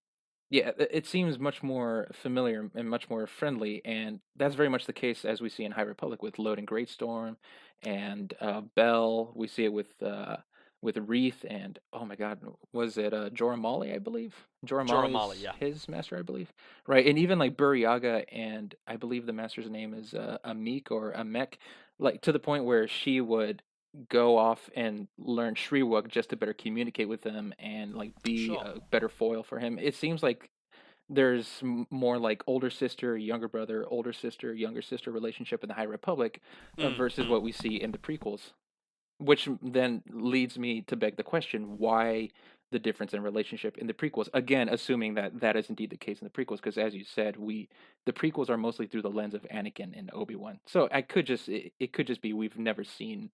yeah, 0.50 0.72
it 0.79 1.05
seems 1.05 1.38
much 1.38 1.62
more 1.62 2.10
familiar 2.12 2.72
and 2.74 2.89
much 2.89 3.10
more 3.10 3.27
friendly, 3.27 3.84
and 3.86 4.19
that's 4.36 4.55
very 4.55 4.69
much 4.69 4.86
the 4.86 4.93
case 4.93 5.24
as 5.24 5.41
we 5.41 5.50
see 5.50 5.63
in 5.63 5.72
High 5.72 5.84
Republic 5.84 6.24
with 6.24 6.38
Loden 6.38 6.65
Greatstorm, 6.65 7.36
and 7.84 8.34
uh, 8.41 8.62
Bell. 8.75 9.31
We 9.36 9.48
see 9.48 9.65
it 9.65 9.74
with 9.74 10.01
uh, 10.01 10.38
with 10.81 10.98
Reath, 10.98 11.46
and 11.48 11.77
oh 11.93 12.05
my 12.05 12.15
God, 12.15 12.39
was 12.74 12.98
it 12.98 13.13
uh, 13.13 13.29
Jora 13.29 13.62
Malli, 13.62 13.93
I 13.93 14.00
believe? 14.00 14.34
Jora 14.65 14.88
Jora 14.88 15.12
Malli, 15.12 15.38
yeah. 15.38 15.51
his 15.60 15.88
master, 15.88 16.17
I 16.17 16.24
believe. 16.24 16.51
Right, 16.88 17.05
and 17.05 17.19
even 17.19 17.38
like 17.38 17.55
Burryaga, 17.55 18.25
and 18.31 18.74
I 18.88 18.96
believe 18.96 19.27
the 19.27 19.34
master's 19.34 19.69
name 19.69 19.93
is 19.93 20.15
uh, 20.15 20.39
Amik 20.43 20.89
or 20.89 21.13
Amek, 21.13 21.55
like 22.00 22.22
to 22.22 22.31
the 22.31 22.39
point 22.39 22.65
where 22.65 22.88
she 22.88 23.22
would 23.22 23.62
go 24.10 24.38
off 24.38 24.69
and 24.75 25.08
learn 25.17 25.55
Shyriiwook 25.55 26.08
just 26.08 26.29
to 26.29 26.36
better 26.36 26.53
communicate 26.53 27.10
with 27.10 27.24
him 27.24 27.53
and 27.60 27.96
like 27.96 28.12
be 28.24 28.48
Sure. 28.48 28.62
a 28.63 28.79
better 28.91 29.10
foil 29.10 29.43
for 29.43 29.60
him. 29.60 29.79
It 29.79 29.96
seems 29.96 30.22
like 30.22 30.50
there's 31.10 31.62
more 31.89 32.19
like 32.19 32.43
older 32.46 32.69
sister, 32.69 33.17
younger 33.17 33.48
brother, 33.48 33.86
older 33.88 34.13
sister, 34.13 34.53
younger 34.53 34.81
sister 34.81 35.12
relationship 35.12 35.63
in 35.63 35.69
the 35.69 35.74
High 35.74 35.84
Republic 35.84 36.41
uh, 36.77 36.84
Mm, 36.84 36.98
versus 36.98 37.25
mm. 37.25 37.29
what 37.29 37.41
we 37.41 37.51
see 37.51 37.81
in 37.81 37.91
the 37.91 37.98
prequels. 37.98 38.51
Which 39.17 39.50
then 39.62 40.03
leads 40.10 40.58
me 40.58 40.81
to 40.84 40.96
beg 40.96 41.17
the 41.17 41.24
question: 41.24 41.77
Why 41.77 42.29
the 42.72 42.79
difference 42.79 43.13
in 43.13 43.22
relationship 43.22 43.77
in 43.77 43.88
the 43.88 43.93
prequels. 43.93 44.29
Again, 44.34 44.69
assuming 44.69 45.15
that 45.15 45.39
that 45.39 45.55
is 45.55 45.69
indeed 45.69 45.89
the 45.89 45.98
case 45.98 46.22
in 46.22 46.25
the 46.25 46.29
prequels, 46.29 46.58
because 46.58 46.77
as 46.77 46.93
you 46.93 47.03
said, 47.03 47.38
we 47.38 47.67
the 48.05 48.13
prequels 48.13 48.50
are 48.50 48.58
mostly 48.58 48.88
through 48.88 49.01
the 49.01 49.10
lens 49.10 49.34
of 49.34 49.41
Anakin 49.53 49.98
and 49.98 50.10
Obi 50.13 50.36
Wan. 50.36 50.60
So 50.67 50.88
I 50.91 51.01
could 51.01 51.25
just 51.25 51.50
it, 51.50 51.74
it, 51.79 51.93
could 51.93 52.08
just 52.08 52.22
be 52.22 52.34
we've 52.34 52.58
never 52.58 52.84
seen 52.84 53.31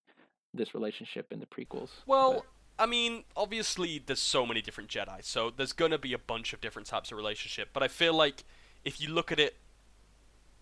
this 0.56 0.74
relationship 0.74 1.32
in 1.32 1.40
the 1.40 1.46
prequels. 1.46 1.90
Well. 2.06 2.34
But. 2.34 2.46
I 2.78 2.86
mean, 2.86 3.24
obviously, 3.38 4.04
there's 4.06 4.20
so 4.20 4.46
many 4.46 4.62
different 4.62 4.90
Jedi, 4.90 5.24
so 5.24 5.50
there's 5.50 5.72
gonna 5.72 5.98
be 5.98 6.12
a 6.12 6.18
bunch 6.18 6.52
of 6.52 6.60
different 6.60 6.90
types 6.90 7.10
of 7.10 7.18
relationship. 7.18 7.70
But 7.72 7.84
I 7.84 7.88
feel 7.88 8.14
like 8.14 8.44
if 8.84 9.00
you 9.00 9.08
look 9.08 9.32
at 9.32 9.40
it 9.40 9.56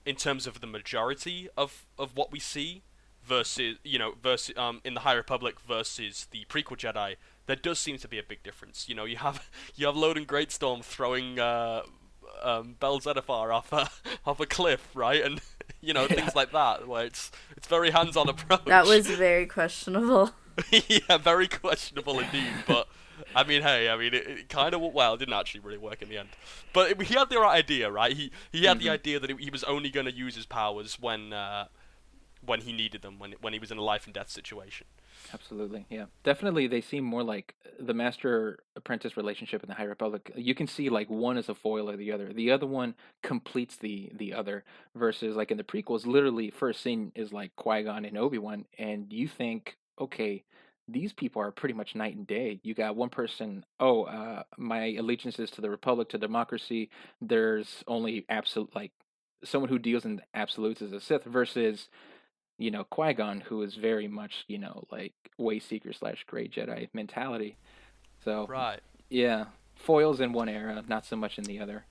in 0.06 0.16
terms 0.16 0.46
of 0.46 0.62
the 0.62 0.68
majority 0.68 1.50
of, 1.58 1.88
of 1.98 2.16
what 2.16 2.32
we 2.32 2.40
see 2.40 2.84
versus 3.24 3.78
you 3.84 3.98
know 3.98 4.14
versus 4.22 4.56
um 4.58 4.82
in 4.84 4.94
the 4.94 5.00
High 5.02 5.14
Republic 5.14 5.60
versus 5.60 6.28
the 6.32 6.46
prequel 6.46 6.78
Jedi, 6.78 7.16
there 7.46 7.56
does 7.56 7.80
seem 7.80 7.98
to 7.98 8.08
be 8.08 8.20
a 8.20 8.24
big 8.24 8.44
difference. 8.44 8.88
You 8.88 8.96
know, 8.96 9.06
you 9.06 9.18
have 9.18 9.50
you 9.76 9.86
have 9.86 9.96
Loden 9.96 10.26
Greatstorm 10.26 10.84
throwing 10.84 11.40
uh, 11.40 11.84
um, 12.42 12.76
Bell 12.80 13.00
Zettifar 13.00 13.54
off 13.54 13.72
a 13.72 13.90
off 14.26 14.40
a 14.40 14.46
cliff, 14.46 14.90
right? 14.94 15.24
And 15.24 15.42
you 15.82 15.94
know 15.94 16.08
yeah. 16.10 16.16
things 16.16 16.36
like 16.36 16.52
that, 16.52 16.88
where 16.88 17.06
it's 17.06 17.32
it's 17.58 17.68
very 17.68 17.92
hands-on 17.92 18.30
approach. 18.30 18.66
That 18.66 18.86
was 18.86 19.08
very 19.08 19.46
questionable. 19.46 20.32
yeah, 20.72 21.18
very 21.18 21.48
questionable 21.48 22.20
indeed. 22.20 22.54
But 22.68 22.88
I 23.36 23.44
mean, 23.44 23.62
hey, 23.62 23.90
I 23.90 23.98
mean, 23.98 24.14
it, 24.14 24.28
it 24.28 24.50
kind 24.50 24.74
of 24.74 24.82
well, 24.82 25.14
it 25.16 25.18
didn't 25.18 25.34
actually 25.34 25.62
really 25.62 25.78
work 25.78 26.02
in 26.02 26.10
the 26.10 26.18
end. 26.18 26.30
But 26.74 26.92
it, 26.92 27.02
he 27.04 27.14
had 27.16 27.30
the 27.30 27.40
right 27.40 27.58
idea, 27.58 27.90
right? 27.90 28.14
He 28.14 28.32
he 28.52 28.66
had 28.66 28.78
mm-hmm. 28.78 28.86
the 28.86 28.92
idea 28.92 29.20
that 29.20 29.40
he 29.40 29.50
was 29.50 29.64
only 29.64 29.90
going 29.90 30.06
to 30.06 30.14
use 30.14 30.36
his 30.36 30.46
powers 30.46 31.00
when 31.00 31.34
uh, 31.34 31.68
when 32.46 32.62
he 32.62 32.74
needed 32.74 33.02
them, 33.02 33.20
when 33.20 33.34
when 33.42 33.54
he 33.54 33.60
was 33.60 33.72
in 33.72 33.78
a 33.78 33.84
life 33.84 34.06
and 34.06 34.14
death 34.14 34.30
situation. 34.30 34.88
Absolutely, 35.34 35.88
yeah, 35.90 36.06
definitely. 36.24 36.68
They 36.68 36.82
seem 36.82 37.04
more 37.04 37.24
like 37.24 37.56
the 37.80 37.94
master 37.94 38.60
apprentice 38.76 39.18
relationship 39.18 39.64
in 39.64 39.70
the 39.70 39.74
High 39.76 39.86
Republic. 39.86 40.32
You 40.36 40.54
can 40.54 40.68
see 40.68 40.90
like 40.90 41.10
one 41.10 41.38
is 41.38 41.50
a 41.50 41.56
foil 41.56 41.90
of 41.90 41.98
the 41.98 42.12
other. 42.12 42.32
The 42.32 42.52
other 42.52 42.68
one 42.68 42.94
completes 43.24 43.76
the 43.78 44.12
the 44.16 44.34
other. 44.34 44.64
Versus 44.96 45.36
like 45.36 45.50
in 45.50 45.58
the 45.58 45.64
prequels, 45.64 46.06
literally 46.06 46.52
first 46.52 46.82
scene 46.82 47.12
is 47.16 47.34
like 47.34 47.56
Qui 47.56 47.84
Gon 47.84 48.06
and 48.06 48.18
Obi 48.18 48.38
Wan, 48.38 48.66
and 48.78 49.12
you 49.12 49.28
think, 49.28 49.76
okay, 50.00 50.44
these 50.88 51.14
people 51.14 51.42
are 51.42 51.52
pretty 51.52 51.74
much 51.74 51.96
night 51.96 52.16
and 52.16 52.28
day. 52.28 52.60
You 52.64 52.76
got 52.76 52.96
one 52.96 53.10
person, 53.10 53.66
oh, 53.80 54.04
uh, 54.04 54.44
my 54.58 54.94
allegiance 54.96 55.40
is 55.40 55.50
to 55.52 55.62
the 55.62 55.70
republic, 55.70 56.10
to 56.10 56.18
democracy. 56.18 56.90
There's 57.22 57.84
only 57.88 58.26
absolute, 58.30 58.76
like, 58.76 58.92
someone 59.46 59.70
who 59.70 59.80
deals 59.80 60.06
in 60.06 60.22
absolutes 60.34 60.82
as 60.82 60.92
a 60.92 61.00
Sith 61.00 61.24
versus, 61.24 61.88
you 62.58 62.72
know, 62.72 62.84
Qui 62.86 63.14
Gon, 63.14 63.42
who 63.42 63.62
is 63.62 63.76
very 63.76 64.08
much, 64.08 64.46
you 64.48 64.58
know, 64.58 64.86
like 64.92 65.14
way 65.38 65.60
seeker 65.60 65.94
slash 65.94 66.24
gray 66.28 66.48
Jedi 66.48 66.90
mentality. 66.94 67.58
So, 68.24 68.48
right. 68.48 68.80
Yeah. 69.10 69.46
Foils 69.76 70.22
in 70.22 70.34
one 70.34 70.50
era, 70.50 70.84
not 70.88 71.06
so 71.06 71.16
much 71.16 71.38
in 71.38 71.44
the 71.44 71.60
other. 71.60 71.86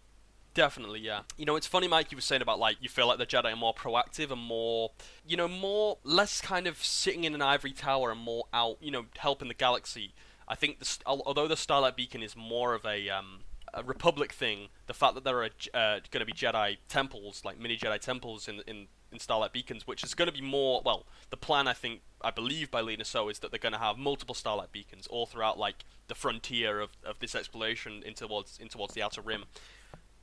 Definitely, 0.54 1.00
yeah. 1.00 1.20
You 1.38 1.46
know, 1.46 1.56
it's 1.56 1.66
funny, 1.66 1.88
Mike. 1.88 2.12
You 2.12 2.16
were 2.16 2.22
saying 2.22 2.42
about 2.42 2.58
like 2.58 2.76
you 2.80 2.88
feel 2.88 3.06
like 3.06 3.18
the 3.18 3.26
Jedi 3.26 3.52
are 3.52 3.56
more 3.56 3.74
proactive 3.74 4.30
and 4.30 4.40
more, 4.40 4.90
you 5.26 5.36
know, 5.36 5.48
more 5.48 5.98
less 6.04 6.40
kind 6.40 6.66
of 6.66 6.82
sitting 6.84 7.24
in 7.24 7.34
an 7.34 7.42
ivory 7.42 7.72
tower 7.72 8.10
and 8.10 8.20
more 8.20 8.44
out, 8.52 8.76
you 8.80 8.90
know, 8.90 9.06
helping 9.16 9.48
the 9.48 9.54
galaxy. 9.54 10.12
I 10.46 10.54
think 10.54 10.80
the, 10.80 10.98
although 11.06 11.48
the 11.48 11.56
Starlight 11.56 11.96
Beacon 11.96 12.22
is 12.22 12.36
more 12.36 12.74
of 12.74 12.84
a, 12.84 13.08
um, 13.08 13.40
a 13.72 13.82
Republic 13.82 14.32
thing, 14.32 14.68
the 14.86 14.94
fact 14.94 15.14
that 15.14 15.24
there 15.24 15.42
are 15.42 15.50
uh, 15.72 16.00
going 16.10 16.20
to 16.20 16.26
be 16.26 16.32
Jedi 16.32 16.76
temples, 16.88 17.42
like 17.44 17.58
mini 17.58 17.78
Jedi 17.78 17.98
temples 17.98 18.48
in 18.48 18.60
in 18.66 18.88
in 19.12 19.18
Starlight 19.18 19.52
Beacons, 19.52 19.86
which 19.86 20.02
is 20.02 20.14
going 20.14 20.26
to 20.26 20.32
be 20.32 20.40
more. 20.40 20.82
Well, 20.84 21.06
the 21.30 21.36
plan 21.36 21.68
I 21.68 21.72
think 21.72 22.00
I 22.20 22.30
believe 22.30 22.70
by 22.70 22.80
Lina 22.80 23.04
Soh 23.04 23.28
is 23.28 23.38
that 23.40 23.50
they're 23.50 23.58
going 23.58 23.72
to 23.72 23.78
have 23.78 23.98
multiple 23.98 24.34
Starlight 24.34 24.72
Beacons 24.72 25.06
all 25.06 25.26
throughout 25.26 25.58
like 25.58 25.84
the 26.08 26.14
frontier 26.14 26.80
of, 26.80 26.90
of 27.04 27.18
this 27.18 27.34
exploration 27.34 28.02
in 28.04 28.14
towards 28.14 28.58
in 28.58 28.68
towards 28.68 28.94
the 28.94 29.02
Outer 29.02 29.20
Rim 29.20 29.44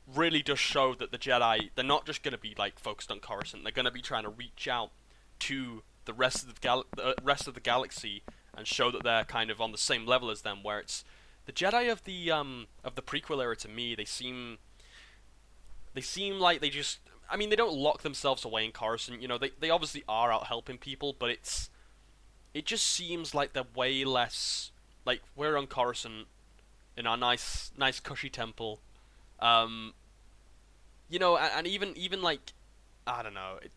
really 0.08 0.42
does 0.42 0.60
show 0.60 0.96
that 0.96 1.12
the 1.12 1.18
Jedi 1.18 1.70
they're 1.76 1.86
not 1.86 2.06
just 2.06 2.24
going 2.24 2.34
to 2.34 2.40
be 2.40 2.56
like 2.58 2.80
focused 2.80 3.12
on 3.12 3.20
Coruscant. 3.20 3.64
They're 3.64 3.72
going 3.72 3.86
to 3.86 3.92
be 3.92 4.02
trying 4.02 4.24
to 4.24 4.30
reach 4.30 4.68
out 4.68 4.92
to 5.40 5.84
the 6.06 6.14
rest 6.14 6.44
of 6.44 6.56
the, 6.56 6.60
gal- 6.60 6.86
the 6.96 7.16
rest 7.24 7.48
of 7.48 7.54
the 7.54 7.60
galaxy 7.60 8.24
and 8.58 8.66
show 8.66 8.92
that 8.92 9.04
they're 9.04 9.26
kind 9.26 9.50
of 9.52 9.62
on 9.62 9.72
the 9.72 9.78
same 9.78 10.06
level 10.06 10.30
as 10.30 10.42
them. 10.42 10.64
Where 10.64 10.80
it's 10.80 11.04
the 11.46 11.52
Jedi 11.52 11.92
of 11.92 12.04
the 12.04 12.32
um 12.32 12.68
of 12.84 12.96
the 12.96 13.02
prequel 13.02 13.42
era 13.42 13.56
to 13.58 13.68
me, 13.68 13.96
they 13.96 14.06
seem 14.06 14.58
they 15.94 16.02
seem 16.02 16.40
like 16.40 16.62
they 16.62 16.70
just. 16.70 17.00
I 17.30 17.38
mean, 17.38 17.50
they 17.50 17.56
don't 17.56 17.76
lock 17.76 18.02
themselves 18.02 18.44
away 18.46 18.66
in 18.66 18.72
Coruscant. 18.72 19.22
You 19.22 19.28
know, 19.28 19.38
they 19.38 19.52
they 19.60 19.70
obviously 19.70 20.04
are 20.08 20.32
out 20.32 20.48
helping 20.48 20.78
people, 20.78 21.16
but 21.18 21.30
it's 21.30 21.70
it 22.54 22.66
just 22.66 22.86
seems 22.86 23.36
like 23.36 23.54
they're 23.54 23.64
way 23.76 24.04
less 24.04 24.72
like 25.06 25.22
we're 25.36 25.58
on 25.58 25.68
Coruscant 25.68 26.28
in 26.98 27.08
our 27.08 27.18
nice 27.18 27.72
nice 27.78 28.00
cushy 28.00 28.30
temple. 28.30 28.80
Um, 29.40 29.94
you 31.10 31.20
know, 31.20 31.38
and, 31.38 31.52
and 31.56 31.68
even 31.68 31.96
even 31.98 32.22
like 32.22 32.54
I 33.08 33.24
don't 33.24 33.34
know. 33.34 33.60
It, 33.62 33.72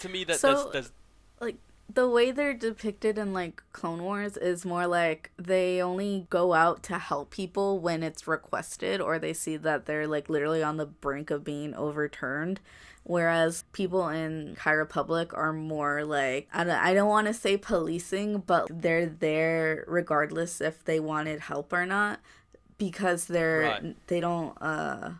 to 0.00 0.08
me, 0.08 0.24
that 0.24 0.40
so, 0.40 0.54
there's, 0.54 0.72
there's 0.72 0.92
like 1.40 1.56
the 1.92 2.08
way 2.08 2.30
they're 2.30 2.54
depicted 2.54 3.18
in 3.18 3.32
like 3.32 3.62
Clone 3.72 4.02
Wars 4.02 4.36
is 4.36 4.64
more 4.64 4.86
like 4.86 5.30
they 5.36 5.82
only 5.82 6.26
go 6.30 6.54
out 6.54 6.82
to 6.84 6.98
help 6.98 7.30
people 7.30 7.78
when 7.78 8.02
it's 8.02 8.26
requested 8.26 9.00
or 9.00 9.18
they 9.18 9.32
see 9.32 9.56
that 9.56 9.86
they're 9.86 10.06
like 10.06 10.28
literally 10.28 10.62
on 10.62 10.76
the 10.76 10.86
brink 10.86 11.30
of 11.30 11.44
being 11.44 11.74
overturned. 11.74 12.60
Whereas 13.02 13.64
people 13.72 14.08
in 14.08 14.56
High 14.60 14.72
Republic 14.72 15.32
are 15.34 15.52
more 15.52 16.04
like 16.04 16.48
I 16.52 16.64
don't, 16.64 16.76
I 16.76 16.94
don't 16.94 17.08
want 17.08 17.26
to 17.26 17.34
say 17.34 17.56
policing, 17.56 18.40
but 18.40 18.68
they're 18.70 19.06
there 19.06 19.84
regardless 19.88 20.60
if 20.60 20.84
they 20.84 21.00
wanted 21.00 21.40
help 21.40 21.72
or 21.72 21.86
not 21.86 22.20
because 22.78 23.26
they're 23.26 23.60
right. 23.60 24.06
they 24.06 24.20
don't 24.20 24.56
uh 24.62 25.10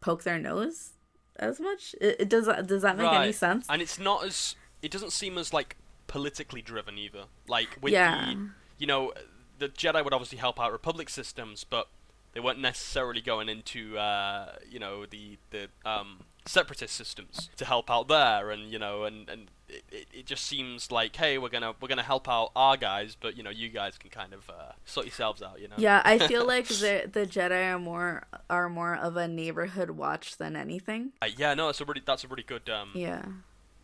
poke 0.00 0.24
their 0.24 0.38
nose 0.38 0.92
as 1.38 1.60
much. 1.60 1.94
It, 2.00 2.16
it 2.20 2.28
does. 2.28 2.48
Does 2.66 2.82
that 2.82 2.96
make 2.96 3.06
right. 3.06 3.22
any 3.22 3.32
sense? 3.32 3.66
And 3.68 3.80
it's 3.80 3.98
not 3.98 4.24
as. 4.24 4.56
It 4.82 4.90
doesn't 4.90 5.12
seem 5.12 5.38
as 5.38 5.52
like 5.52 5.76
politically 6.06 6.62
driven 6.62 6.98
either. 6.98 7.24
Like 7.46 7.78
with 7.80 7.92
yeah. 7.92 8.26
the, 8.26 8.50
you 8.78 8.86
know, 8.86 9.12
the 9.58 9.68
Jedi 9.68 10.02
would 10.02 10.12
obviously 10.12 10.38
help 10.38 10.60
out 10.60 10.72
Republic 10.72 11.08
systems, 11.08 11.64
but 11.64 11.88
they 12.32 12.40
weren't 12.40 12.60
necessarily 12.60 13.20
going 13.20 13.48
into, 13.48 13.96
uh, 13.98 14.56
you 14.68 14.78
know, 14.78 15.06
the 15.06 15.38
the 15.50 15.68
um, 15.84 16.20
separatist 16.46 16.94
systems 16.94 17.50
to 17.56 17.64
help 17.64 17.90
out 17.90 18.08
there, 18.08 18.50
and 18.50 18.70
you 18.72 18.78
know, 18.78 19.04
and 19.04 19.28
and 19.28 19.50
it, 19.68 20.06
it, 20.12 20.26
just 20.26 20.44
seems 20.44 20.90
like 20.90 21.16
hey 21.16 21.38
we're 21.38 21.48
gonna 21.48 21.74
we're 21.80 21.88
gonna 21.88 22.02
help 22.02 22.28
out 22.28 22.50
our 22.56 22.76
guys 22.76 23.16
but 23.18 23.36
you 23.36 23.42
know 23.42 23.50
you 23.50 23.68
guys 23.68 23.98
can 23.98 24.10
kind 24.10 24.32
of 24.32 24.48
uh, 24.48 24.72
sort 24.84 25.06
yourselves 25.06 25.42
out 25.42 25.60
you 25.60 25.68
know? 25.68 25.74
Yeah 25.76 26.00
i 26.04 26.18
feel 26.18 26.46
like 26.46 26.68
the 26.68 27.08
the 27.10 27.26
jedi 27.26 27.72
are 27.72 27.78
more 27.78 28.24
are 28.48 28.68
more 28.68 28.96
of 28.96 29.16
a 29.16 29.28
neighborhood 29.28 29.90
watch 29.90 30.36
than 30.36 30.56
anything. 30.56 31.12
Uh, 31.20 31.28
yeah 31.36 31.54
no 31.54 31.66
that's 31.66 31.80
a 31.80 31.84
really 31.84 32.02
that's 32.04 32.24
a 32.24 32.28
really 32.28 32.42
good 32.42 32.68
um 32.70 32.90
yeah. 32.94 33.24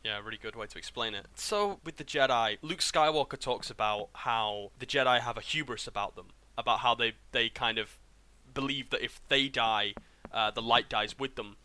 yeah, 0.04 0.18
really 0.24 0.38
good 0.40 0.56
way 0.56 0.66
to 0.66 0.78
explain 0.78 1.14
it. 1.14 1.26
So, 1.34 1.80
with 1.84 1.96
the 1.96 2.04
Jedi, 2.04 2.58
Luke 2.62 2.80
Skywalker 2.80 3.38
talks 3.38 3.70
about 3.70 4.08
how 4.12 4.70
the 4.78 4.86
Jedi 4.86 5.20
have 5.20 5.38
a 5.38 5.40
hubris 5.40 5.86
about 5.86 6.16
them, 6.16 6.28
about 6.56 6.80
how 6.80 6.94
they 6.94 7.14
they 7.32 7.48
kind 7.48 7.78
of 7.78 7.98
believe 8.52 8.90
that 8.90 9.02
if 9.02 9.20
they 9.28 9.48
die, 9.48 9.94
uh, 10.32 10.50
the 10.50 10.62
light 10.62 10.88
dies 10.88 11.18
with 11.18 11.36
them 11.36 11.56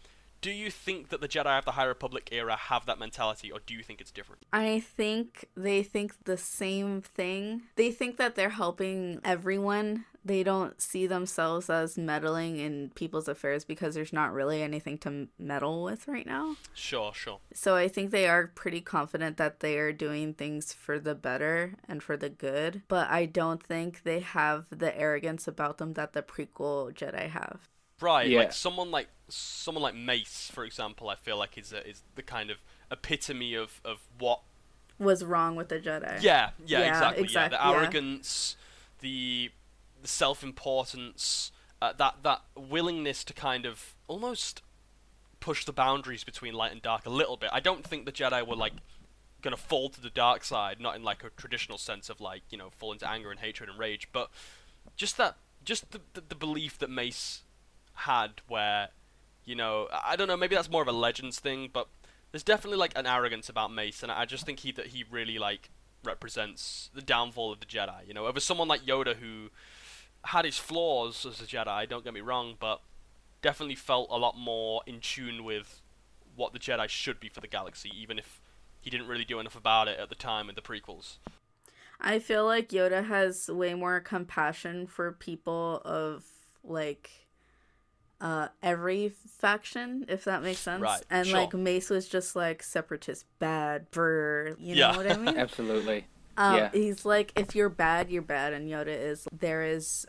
do 0.42 0.52
you 0.52 0.72
think 0.72 1.10
that 1.10 1.22
the 1.22 1.28
Jedi 1.28 1.58
of 1.58 1.66
the 1.66 1.72
High 1.72 1.86
Republic 1.86 2.30
era 2.32 2.56
have 2.56 2.86
that 2.86 3.00
mentality, 3.00 3.52
or 3.52 3.60
do 3.66 3.74
you 3.74 3.84
think 3.84 4.02
it's 4.02 4.12
different? 4.12 4.44
I 4.54 4.80
think 4.80 5.46
they 5.56 5.84
think 5.84 6.26
the 6.26 6.38
same 6.38 7.02
thing. 7.02 7.64
They 7.76 7.92
think 7.92 8.18
that 8.18 8.36
they're 8.36 8.50
helping 8.50 9.20
everyone. 9.24 10.06
They 10.24 10.44
don't 10.44 10.80
see 10.82 11.08
themselves 11.08 11.70
as 11.70 11.98
meddling 11.98 12.58
in 12.58 12.92
people's 12.94 13.28
affairs 13.28 13.64
because 13.64 13.96
there's 13.96 14.14
not 14.14 14.34
really 14.34 14.62
anything 14.62 14.98
to 15.00 15.28
meddle 15.40 15.84
with 15.84 16.08
right 16.08 16.26
now. 16.26 16.58
Sure, 16.74 17.14
sure. 17.14 17.40
So 17.54 17.76
I 17.76 17.88
think 17.88 18.12
they 18.12 18.28
are 18.28 18.48
pretty 18.48 18.82
confident 18.82 19.38
that 19.38 19.62
they 19.62 19.78
are 19.78 19.94
doing 19.94 20.34
things 20.34 20.74
for 20.74 21.00
the 21.00 21.16
better 21.16 21.76
and 21.88 22.04
for 22.04 22.18
the 22.18 22.30
good, 22.30 22.82
but 22.88 23.10
I 23.10 23.26
don't 23.26 23.64
think 23.64 24.04
they 24.04 24.20
have 24.20 24.66
the 24.70 24.98
arrogance 24.98 25.48
about 25.48 25.78
them 25.78 25.94
that 25.94 26.14
the 26.14 26.22
prequel 26.22 26.94
Jedi 26.94 27.30
have. 27.30 27.70
Right, 28.02 28.30
yeah. 28.30 28.40
like 28.40 28.54
someone 28.54 28.92
like 28.92 29.08
someone 29.28 29.84
like 29.84 29.96
Mace, 29.96 30.50
for 30.54 30.64
example, 30.64 31.10
I 31.10 31.16
feel 31.16 31.38
like 31.38 31.58
is 31.58 31.74
a, 31.74 31.88
is 31.88 32.04
the 32.16 32.24
kind 32.24 32.50
of 32.50 32.58
epitome 32.92 33.54
of, 33.54 33.82
of 33.86 34.00
what 34.18 34.42
was 34.98 35.24
wrong 35.24 35.56
with 35.56 35.70
the 35.70 35.80
Jedi. 35.80 36.22
Yeah, 36.22 36.52
yeah, 36.66 36.80
yeah 36.80 36.90
exactly. 36.90 37.28
Yeah, 37.30 37.48
the 37.50 37.68
arrogance, 37.68 38.56
yeah. 38.58 39.10
the 39.10 39.52
the 40.02 40.08
self 40.08 40.44
importance, 40.44 41.52
uh, 41.82 41.94
that 41.94 42.18
that 42.24 42.42
willingness 42.56 43.24
to 43.26 43.34
kind 43.34 43.66
of 43.66 43.96
almost 44.08 44.62
push 45.40 45.66
the 45.66 45.74
boundaries 45.74 46.24
between 46.24 46.54
light 46.54 46.72
and 46.72 46.82
dark 46.82 47.06
a 47.06 47.10
little 47.10 47.38
bit. 47.38 47.50
I 47.54 47.60
don't 47.60 47.86
think 47.86 48.06
the 48.06 48.12
Jedi 48.12 48.46
were 48.46 48.56
like 48.56 48.74
gonna 49.42 49.58
fall 49.58 49.90
to 49.90 50.02
the 50.02 50.10
dark 50.10 50.44
side, 50.44 50.80
not 50.80 50.96
in 50.96 51.04
like 51.04 51.24
a 51.24 51.30
traditional 51.32 51.78
sense 51.78 52.10
of 52.10 52.20
like 52.20 52.44
you 52.50 52.58
know 52.58 52.70
fall 52.70 52.92
into 52.92 53.10
anger 53.10 53.32
and 53.32 53.40
hatred 53.40 53.70
and 53.70 53.80
rage, 53.80 54.10
but 54.12 54.30
just 54.96 55.18
that 55.18 55.38
just 55.64 55.92
the, 55.92 56.02
the, 56.14 56.24
the 56.30 56.36
belief 56.36 56.78
that 56.80 56.90
Mace 56.90 57.44
had 58.00 58.42
where, 58.48 58.90
you 59.46 59.56
know, 59.56 59.88
I 59.92 60.16
don't 60.16 60.28
know, 60.28 60.38
maybe 60.38 60.56
that's 60.56 60.70
more 60.70 60.82
of 60.82 60.88
a 60.88 60.94
Legends 60.94 61.40
thing, 61.40 61.70
but 61.72 61.88
there's 62.32 62.44
definitely 62.44 62.78
like 62.78 62.98
an 62.98 63.06
arrogance 63.06 63.50
about 63.50 63.72
Mace, 63.74 64.04
and 64.04 64.12
I 64.12 64.26
just 64.26 64.46
think 64.46 64.60
he 64.60 64.72
that 64.74 64.88
he 64.88 65.04
really 65.10 65.38
like 65.38 65.70
represents 66.04 66.90
the 66.94 67.02
downfall 67.02 67.52
of 67.52 67.60
the 67.60 67.66
Jedi. 67.66 68.08
You 68.08 68.14
know, 68.14 68.28
over 68.28 68.40
someone 68.40 68.68
like 68.68 68.82
Yoda 68.82 69.16
who 69.16 69.50
had 70.26 70.46
his 70.46 70.58
flaws 70.58 71.26
as 71.26 71.42
a 71.42 71.46
Jedi. 71.46 71.88
Don't 71.88 72.04
get 72.04 72.14
me 72.14 72.22
wrong, 72.22 72.56
but 72.60 72.82
definitely 73.42 73.76
felt 73.76 74.10
a 74.12 74.18
lot 74.18 74.38
more 74.38 74.82
in 74.86 75.00
tune 75.00 75.44
with 75.44 75.82
what 76.36 76.54
the 76.54 76.60
Jedi 76.60 76.88
should 76.88 77.20
be 77.20 77.30
for 77.30 77.42
the 77.42 77.48
galaxy, 77.48 77.92
even 77.96 78.20
if 78.20 78.42
he 78.82 78.90
didn't 78.90 79.08
really 79.08 79.26
do 79.26 79.40
enough 79.40 79.56
about 79.56 79.88
it 79.88 80.00
at 80.00 80.10
the 80.10 80.16
time 80.16 80.50
in 80.50 80.56
the 80.56 80.62
prequels. 80.62 81.18
I 82.02 82.20
feel 82.20 82.46
like 82.46 82.70
Yoda 82.70 83.06
has 83.06 83.50
way 83.50 83.74
more 83.74 84.00
compassion 84.00 84.88
for 84.88 85.12
people 85.12 85.82
of 85.84 86.24
like 86.64 87.10
uh 88.22 88.48
every 88.62 89.10
faction, 89.38 90.06
if 90.10 90.26
that 90.26 90.44
makes 90.44 90.60
sense. 90.60 90.82
Right, 90.82 91.02
And 91.10 91.28
sure. 91.28 91.40
like 91.40 91.54
Mace 91.54 91.90
was 91.90 92.08
just 92.08 92.36
like 92.36 92.62
separatist 92.64 93.26
bad 93.40 93.88
for 93.92 94.56
you 94.60 94.76
Yeah. 94.76 94.92
know 94.92 94.98
what 94.98 95.12
I 95.12 95.18
mean? 95.18 95.38
Absolutely. 95.38 96.06
Um, 96.38 96.56
Yeah. 96.56 96.70
He's 96.74 97.06
like, 97.06 97.32
if 97.38 97.56
you're 97.56 97.70
bad, 97.70 98.10
you're 98.10 98.22
bad, 98.22 98.54
and 98.54 98.70
Yoda 98.70 98.88
is. 98.88 99.28
There 99.32 99.64
is, 99.64 100.06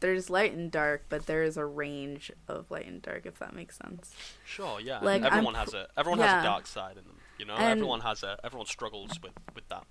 there's 0.00 0.28
light 0.30 0.52
and 0.52 0.70
dark, 0.70 1.04
but 1.08 1.26
there 1.26 1.42
is 1.42 1.56
a 1.56 1.64
range 1.64 2.30
of 2.48 2.70
light 2.70 2.86
and 2.86 3.00
dark, 3.02 3.26
if 3.26 3.38
that 3.40 3.54
makes 3.54 3.76
sense. 3.76 4.14
Sure, 4.44 4.80
yeah. 4.80 5.00
Like, 5.00 5.22
I'm 5.22 5.26
everyone 5.32 5.54
has 5.54 5.74
a 5.74 5.88
everyone 5.96 6.20
has 6.20 6.42
a 6.42 6.46
dark 6.46 6.66
side 6.66 6.96
in 6.98 7.04
them. 7.04 7.16
You 7.38 7.44
know, 7.46 7.54
And- 7.54 7.78
everyone 7.80 8.00
has 8.00 8.22
a 8.22 8.38
everyone 8.44 8.66
struggles 8.66 9.20
with 9.22 9.32
with 9.54 9.68
that. 9.68 9.84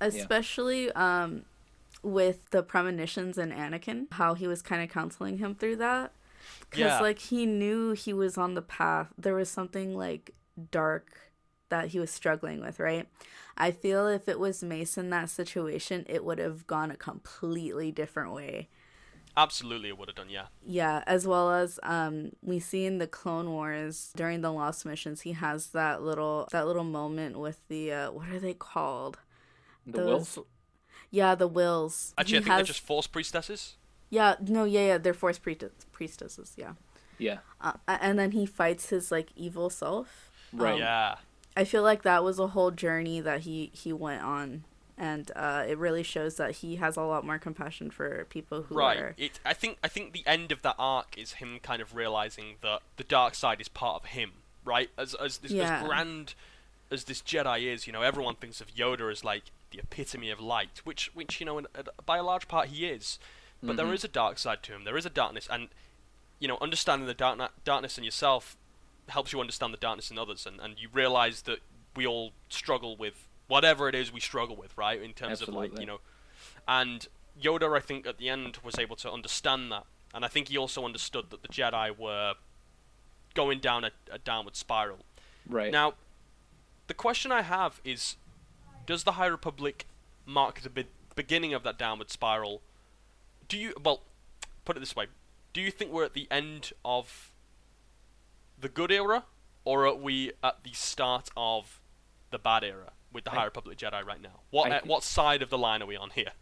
Especially 0.00 0.90
um, 0.92 1.44
with 2.02 2.50
the 2.50 2.62
premonitions 2.62 3.38
in 3.38 3.50
Anakin, 3.50 4.12
how 4.12 4.34
he 4.34 4.46
was 4.46 4.60
kind 4.62 4.82
of 4.82 4.90
counseling 4.90 5.38
him 5.38 5.54
through 5.54 5.76
that, 5.76 6.12
because 6.74 6.98
Yeah. 6.98 7.00
like 7.00 7.18
he 7.18 7.46
knew 7.46 7.92
he 7.92 8.12
was 8.12 8.36
on 8.38 8.54
the 8.54 8.62
path. 8.62 9.08
There 9.18 9.34
was 9.34 9.50
something 9.50 9.96
like 9.96 10.34
dark 10.70 11.30
that 11.70 11.88
he 11.88 11.98
was 11.98 12.10
struggling 12.10 12.60
with, 12.60 12.78
right? 12.78 13.08
I 13.56 13.70
feel 13.70 14.06
if 14.06 14.28
it 14.28 14.38
was 14.38 14.62
Mace 14.62 14.98
in 14.98 15.10
that 15.10 15.30
situation, 15.30 16.04
it 16.08 16.24
would 16.24 16.38
have 16.38 16.66
gone 16.66 16.90
a 16.90 16.96
completely 16.96 17.90
different 17.92 18.32
way. 18.32 18.68
Absolutely, 19.36 19.88
it 19.88 19.98
would 19.98 20.08
have 20.08 20.16
done. 20.16 20.28
Yeah, 20.30 20.46
Yeah, 20.64 21.02
as 21.06 21.26
well 21.26 21.50
as 21.52 21.80
um 21.82 22.32
we 22.42 22.60
see 22.60 22.84
in 22.86 22.98
the 22.98 23.06
Clone 23.08 23.50
Wars 23.50 24.12
during 24.16 24.42
the 24.42 24.52
Lost 24.52 24.86
missions, 24.86 25.22
he 25.22 25.32
has 25.32 25.68
that 25.68 26.02
little 26.02 26.48
that 26.52 26.66
little 26.66 26.84
moment 26.84 27.38
with 27.38 27.66
the 27.68 27.92
uh 27.92 28.12
what 28.12 28.28
are 28.28 28.38
they 28.38 28.54
called? 28.54 29.18
The 29.86 30.04
Wills? 30.04 30.38
Yeah, 31.10 31.34
the 31.34 31.48
wills. 31.48 32.12
actually, 32.18 32.34
He 32.34 32.36
I 32.38 32.42
think 32.44 32.56
they're 32.56 32.64
just 32.64 32.80
Force 32.80 33.06
priestesses. 33.06 33.76
Yeah, 34.10 34.36
no, 34.40 34.64
yeah, 34.64 34.86
yeah, 34.86 34.98
they're 34.98 35.14
force 35.14 35.38
priestesses, 35.38 36.52
yeah. 36.56 36.72
Yeah. 37.18 37.38
Uh, 37.60 37.72
and 37.86 38.18
then 38.18 38.32
he 38.32 38.46
fights 38.46 38.90
his 38.90 39.10
like 39.10 39.30
evil 39.36 39.70
self. 39.70 40.30
Right. 40.52 40.74
Um, 40.74 40.78
yeah, 40.80 41.14
I 41.56 41.64
feel 41.64 41.82
like 41.82 42.02
that 42.02 42.24
was 42.24 42.38
a 42.38 42.48
whole 42.48 42.70
journey 42.70 43.20
that 43.20 43.40
he 43.40 43.70
he 43.72 43.92
went 43.92 44.22
on 44.22 44.64
and 44.96 45.32
uh 45.34 45.64
it 45.66 45.76
really 45.76 46.02
shows 46.02 46.36
that 46.36 46.52
he 46.56 46.76
has 46.76 46.96
a 46.96 47.02
lot 47.02 47.24
more 47.26 47.38
compassion 47.38 47.90
for 47.90 48.26
people 48.30 48.62
who 48.62 48.76
right. 48.76 48.98
are 48.98 49.14
It. 49.16 49.40
I 49.44 49.52
think 49.52 49.78
I 49.82 49.88
think 49.88 50.12
the 50.12 50.24
end 50.26 50.52
of 50.52 50.62
that 50.62 50.76
arc 50.78 51.18
is 51.18 51.34
him 51.34 51.58
kind 51.62 51.82
of 51.82 51.94
realizing 51.94 52.56
that 52.62 52.80
the 52.96 53.04
dark 53.04 53.34
side 53.34 53.60
is 53.60 53.68
part 53.68 54.02
of 54.02 54.10
him. 54.10 54.32
Right. 54.64 54.90
As 54.96 55.14
as 55.14 55.38
this, 55.38 55.50
Yeah. 55.50 55.80
as 55.80 55.86
grand 55.86 56.34
as 56.90 57.04
this 57.04 57.22
Jedi 57.22 57.62
is, 57.72 57.86
you 57.86 57.92
know, 57.92 58.02
everyone 58.02 58.36
thinks 58.36 58.60
of 58.60 58.72
Yoda 58.74 59.10
as 59.10 59.24
like 59.24 59.44
the 59.70 59.78
epitome 59.78 60.30
of 60.30 60.40
light, 60.40 60.80
which 60.84 61.10
which 61.14 61.40
you 61.40 61.46
know, 61.46 61.58
in, 61.58 61.66
uh, 61.74 61.82
by 62.06 62.18
a 62.18 62.22
large 62.22 62.46
part 62.48 62.68
he 62.68 62.86
is. 62.86 63.18
But 63.66 63.76
there 63.76 63.86
Mhm. 63.86 63.94
is 63.94 64.04
a 64.04 64.08
dark 64.08 64.38
side 64.38 64.62
to 64.64 64.72
him. 64.74 64.84
There 64.84 64.96
is 64.96 65.06
a 65.06 65.10
darkness, 65.10 65.48
and 65.50 65.68
you 66.38 66.48
know, 66.48 66.58
understanding 66.60 67.06
the 67.06 67.14
dark 67.14 67.38
darkness 67.64 67.96
in 67.96 68.04
yourself 68.04 68.56
helps 69.08 69.32
you 69.32 69.40
understand 69.40 69.72
the 69.72 69.78
darkness 69.78 70.10
in 70.10 70.18
others, 70.18 70.46
and, 70.46 70.60
and 70.60 70.78
you 70.78 70.88
realize 70.92 71.42
that 71.42 71.60
we 71.96 72.06
all 72.06 72.32
struggle 72.48 72.96
with 72.96 73.26
whatever 73.46 73.88
it 73.88 73.94
is 73.94 74.12
we 74.12 74.20
struggle 74.20 74.56
with, 74.56 74.76
right? 74.76 75.00
In 75.00 75.12
terms 75.14 75.40
of 75.40 75.48
like 75.48 75.78
you 75.78 75.86
know, 75.86 76.00
and 76.68 77.08
Yoda, 77.40 77.74
I 77.76 77.80
think 77.80 78.06
at 78.06 78.18
the 78.18 78.28
end 78.28 78.58
was 78.62 78.78
able 78.78 78.96
to 78.96 79.10
understand 79.10 79.72
that, 79.72 79.86
and 80.12 80.24
I 80.24 80.28
think 80.28 80.48
he 80.48 80.56
also 80.58 80.84
understood 80.84 81.30
that 81.30 81.42
the 81.42 81.48
Jedi 81.48 81.96
were 81.96 82.34
going 83.34 83.58
down 83.60 83.84
a, 83.84 83.90
a 84.10 84.18
downward 84.18 84.56
spiral. 84.56 84.98
Right. 85.48 85.72
Now, 85.72 85.94
the 86.86 86.94
question 86.94 87.32
I 87.32 87.42
have 87.42 87.80
is, 87.84 88.16
does 88.86 89.04
the 89.04 89.12
High 89.12 89.26
Republic 89.26 89.86
mark 90.26 90.60
the 90.60 90.70
be- 90.70 90.86
beginning 91.16 91.52
of 91.54 91.62
that 91.64 91.78
downward 91.78 92.10
spiral? 92.10 92.60
Do 93.48 93.58
you 93.58 93.74
well, 93.82 94.02
put 94.64 94.76
it 94.76 94.80
this 94.80 94.96
way: 94.96 95.06
Do 95.52 95.60
you 95.60 95.70
think 95.70 95.92
we're 95.92 96.04
at 96.04 96.14
the 96.14 96.28
end 96.30 96.72
of 96.84 97.32
the 98.58 98.68
good 98.68 98.90
era, 98.90 99.24
or 99.64 99.86
are 99.86 99.94
we 99.94 100.32
at 100.42 100.64
the 100.64 100.72
start 100.72 101.30
of 101.36 101.80
the 102.30 102.38
bad 102.38 102.64
era 102.64 102.92
with 103.12 103.24
the 103.24 103.32
I- 103.32 103.36
High 103.36 103.44
Republic 103.44 103.78
Jedi 103.78 104.04
right 104.04 104.20
now? 104.20 104.40
What 104.50 104.72
uh, 104.72 104.80
what 104.84 105.02
side 105.02 105.42
of 105.42 105.50
the 105.50 105.58
line 105.58 105.82
are 105.82 105.86
we 105.86 105.96
on 105.96 106.10
here? 106.10 106.32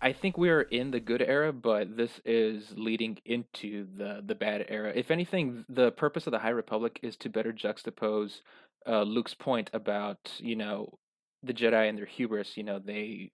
I 0.00 0.12
think 0.12 0.38
we're 0.38 0.60
in 0.60 0.92
the 0.92 1.00
good 1.00 1.22
era, 1.22 1.52
but 1.52 1.96
this 1.96 2.20
is 2.24 2.72
leading 2.76 3.18
into 3.24 3.86
the 3.96 4.22
the 4.24 4.34
bad 4.34 4.66
era. 4.68 4.92
If 4.94 5.10
anything, 5.10 5.64
the 5.68 5.90
purpose 5.90 6.26
of 6.26 6.30
the 6.30 6.38
High 6.38 6.50
Republic 6.50 7.00
is 7.02 7.16
to 7.16 7.28
better 7.28 7.52
juxtapose 7.52 8.40
uh, 8.86 9.02
Luke's 9.02 9.34
point 9.34 9.70
about 9.72 10.32
you 10.38 10.56
know 10.56 10.98
the 11.42 11.54
Jedi 11.54 11.88
and 11.88 11.98
their 11.98 12.06
hubris. 12.06 12.56
You 12.56 12.62
know 12.62 12.78
they, 12.78 13.32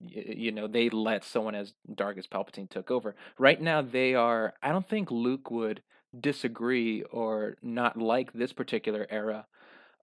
you 0.00 0.52
know 0.52 0.66
they 0.66 0.90
let 0.90 1.24
someone 1.24 1.54
as 1.54 1.74
dark 1.94 2.18
as 2.18 2.26
Palpatine 2.26 2.68
took 2.68 2.90
over. 2.90 3.14
Right 3.38 3.60
now, 3.60 3.82
they 3.82 4.14
are. 4.14 4.54
I 4.62 4.70
don't 4.70 4.88
think 4.88 5.10
Luke 5.10 5.50
would 5.50 5.82
disagree 6.18 7.02
or 7.04 7.56
not 7.62 7.98
like 7.98 8.32
this 8.32 8.52
particular 8.52 9.06
era 9.10 9.46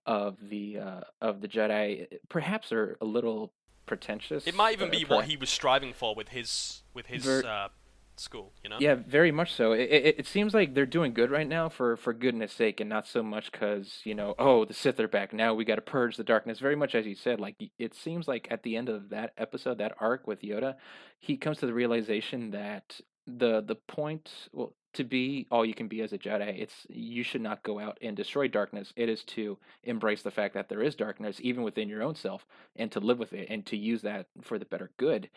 of 0.06 0.36
the 0.48 0.78
uh, 0.78 1.00
of 1.20 1.40
the 1.40 1.48
Jedi. 1.48 2.06
Perhaps 2.28 2.72
are 2.72 2.96
a 3.00 3.04
little 3.04 3.52
pretentious. 3.86 4.46
It 4.46 4.54
might 4.54 4.74
even 4.74 4.88
uh, 4.88 4.92
be 4.92 5.04
what 5.04 5.26
he 5.26 5.36
was 5.36 5.50
striving 5.50 5.92
for 5.92 6.14
with 6.14 6.28
his 6.28 6.82
with 6.92 7.06
his 7.06 7.24
Ver- 7.24 7.44
uh, 7.46 7.68
school. 8.16 8.52
You 8.62 8.70
know? 8.70 8.76
Yeah, 8.80 8.94
very 8.94 9.32
much 9.32 9.52
so. 9.52 9.72
It, 9.72 9.90
it, 9.90 10.18
it 10.20 10.26
seems 10.26 10.54
like 10.54 10.74
they're 10.74 10.86
doing 10.86 11.12
good 11.12 11.30
right 11.30 11.48
now 11.48 11.68
for 11.68 11.96
for 11.96 12.12
goodness 12.12 12.52
sake, 12.52 12.80
and 12.80 12.88
not 12.88 13.06
so 13.06 13.22
much 13.22 13.50
because 13.52 14.00
you 14.04 14.14
know, 14.14 14.34
oh, 14.38 14.64
the 14.64 14.74
Sith 14.74 15.00
are 15.00 15.08
back 15.08 15.32
now. 15.32 15.54
We 15.54 15.64
got 15.64 15.76
to 15.76 15.82
purge 15.82 16.16
the 16.16 16.24
darkness. 16.24 16.58
Very 16.58 16.76
much 16.76 16.94
as 16.94 17.06
you 17.06 17.14
said, 17.14 17.40
like 17.40 17.56
it 17.78 17.94
seems 17.94 18.28
like 18.28 18.48
at 18.50 18.62
the 18.62 18.76
end 18.76 18.88
of 18.88 19.10
that 19.10 19.32
episode, 19.38 19.78
that 19.78 19.94
arc 19.98 20.26
with 20.26 20.42
Yoda, 20.42 20.74
he 21.18 21.36
comes 21.36 21.58
to 21.58 21.66
the 21.66 21.74
realization 21.74 22.50
that 22.52 23.00
the 23.26 23.62
the 23.62 23.76
point, 23.76 24.30
well, 24.52 24.74
to 24.94 25.04
be 25.04 25.46
all 25.50 25.64
you 25.64 25.74
can 25.74 25.88
be 25.88 26.02
as 26.02 26.12
a 26.12 26.18
Jedi, 26.18 26.60
it's 26.60 26.86
you 26.88 27.22
should 27.22 27.40
not 27.40 27.62
go 27.62 27.78
out 27.78 27.98
and 28.02 28.16
destroy 28.16 28.48
darkness. 28.48 28.92
It 28.96 29.08
is 29.08 29.24
to 29.24 29.58
embrace 29.82 30.22
the 30.22 30.30
fact 30.30 30.54
that 30.54 30.68
there 30.68 30.82
is 30.82 30.94
darkness 30.94 31.38
even 31.40 31.62
within 31.62 31.88
your 31.88 32.02
own 32.02 32.14
self, 32.14 32.46
and 32.76 32.92
to 32.92 33.00
live 33.00 33.18
with 33.18 33.32
it, 33.32 33.48
and 33.50 33.64
to 33.66 33.76
use 33.76 34.02
that 34.02 34.26
for 34.42 34.58
the 34.58 34.64
better 34.64 34.90
good. 34.96 35.30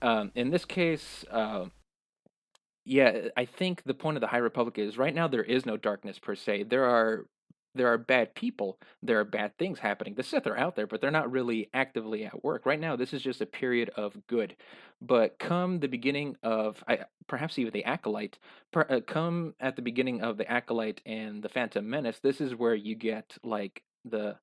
Um, 0.00 0.32
in 0.34 0.50
this 0.50 0.64
case. 0.64 1.24
Uh, 1.30 1.66
yeah, 2.84 3.28
I 3.36 3.44
think 3.44 3.82
the 3.84 3.94
point 3.94 4.16
of 4.16 4.20
the 4.20 4.26
High 4.26 4.38
Republic 4.38 4.78
is 4.78 4.98
right 4.98 5.14
now 5.14 5.28
there 5.28 5.44
is 5.44 5.66
no 5.66 5.76
darkness 5.76 6.18
per 6.18 6.34
se. 6.34 6.64
There 6.64 6.84
are 6.84 7.26
there 7.74 7.88
are 7.88 7.98
bad 7.98 8.34
people. 8.34 8.78
There 9.02 9.18
are 9.18 9.24
bad 9.24 9.56
things 9.56 9.78
happening. 9.78 10.14
The 10.14 10.22
Sith 10.22 10.46
are 10.46 10.58
out 10.58 10.76
there, 10.76 10.86
but 10.86 11.00
they're 11.00 11.10
not 11.10 11.30
really 11.32 11.70
actively 11.72 12.24
at 12.24 12.44
work. 12.44 12.66
Right 12.66 12.80
now, 12.80 12.96
this 12.96 13.14
is 13.14 13.22
just 13.22 13.40
a 13.40 13.46
period 13.46 13.90
of 13.96 14.14
good. 14.26 14.56
But 15.00 15.38
come 15.38 15.80
the 15.80 15.88
beginning 15.88 16.36
of, 16.42 16.82
I, 16.86 17.00
perhaps 17.26 17.58
even 17.58 17.72
the 17.72 17.84
Acolyte, 17.84 18.38
per, 18.72 18.86
uh, 18.88 19.00
come 19.00 19.54
at 19.58 19.76
the 19.76 19.82
beginning 19.82 20.20
of 20.20 20.36
the 20.36 20.50
Acolyte 20.50 21.00
and 21.06 21.42
the 21.42 21.48
Phantom 21.48 21.88
Menace, 21.88 22.18
this 22.18 22.40
is 22.40 22.54
where 22.54 22.74
you 22.74 22.94
get 22.94 23.36
like 23.42 23.82
the 24.04 24.36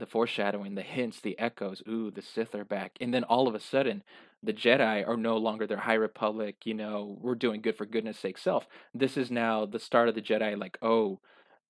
the 0.00 0.06
foreshadowing, 0.06 0.74
the 0.74 0.82
hints, 0.82 1.20
the 1.20 1.38
echoes. 1.38 1.82
Ooh, 1.88 2.10
the 2.10 2.22
Sith 2.22 2.54
are 2.54 2.64
back, 2.64 2.96
and 3.00 3.14
then 3.14 3.24
all 3.24 3.46
of 3.46 3.54
a 3.54 3.60
sudden, 3.60 4.02
the 4.42 4.52
Jedi 4.52 5.06
are 5.06 5.16
no 5.16 5.36
longer 5.36 5.66
their 5.66 5.76
High 5.76 5.94
Republic. 5.94 6.56
You 6.64 6.74
know, 6.74 7.18
we're 7.20 7.34
doing 7.34 7.60
good 7.60 7.76
for 7.76 7.86
goodness' 7.86 8.18
sake 8.18 8.38
self. 8.38 8.66
This 8.94 9.16
is 9.16 9.30
now 9.30 9.66
the 9.66 9.78
start 9.78 10.08
of 10.08 10.14
the 10.14 10.22
Jedi. 10.22 10.58
Like, 10.58 10.78
oh, 10.82 11.20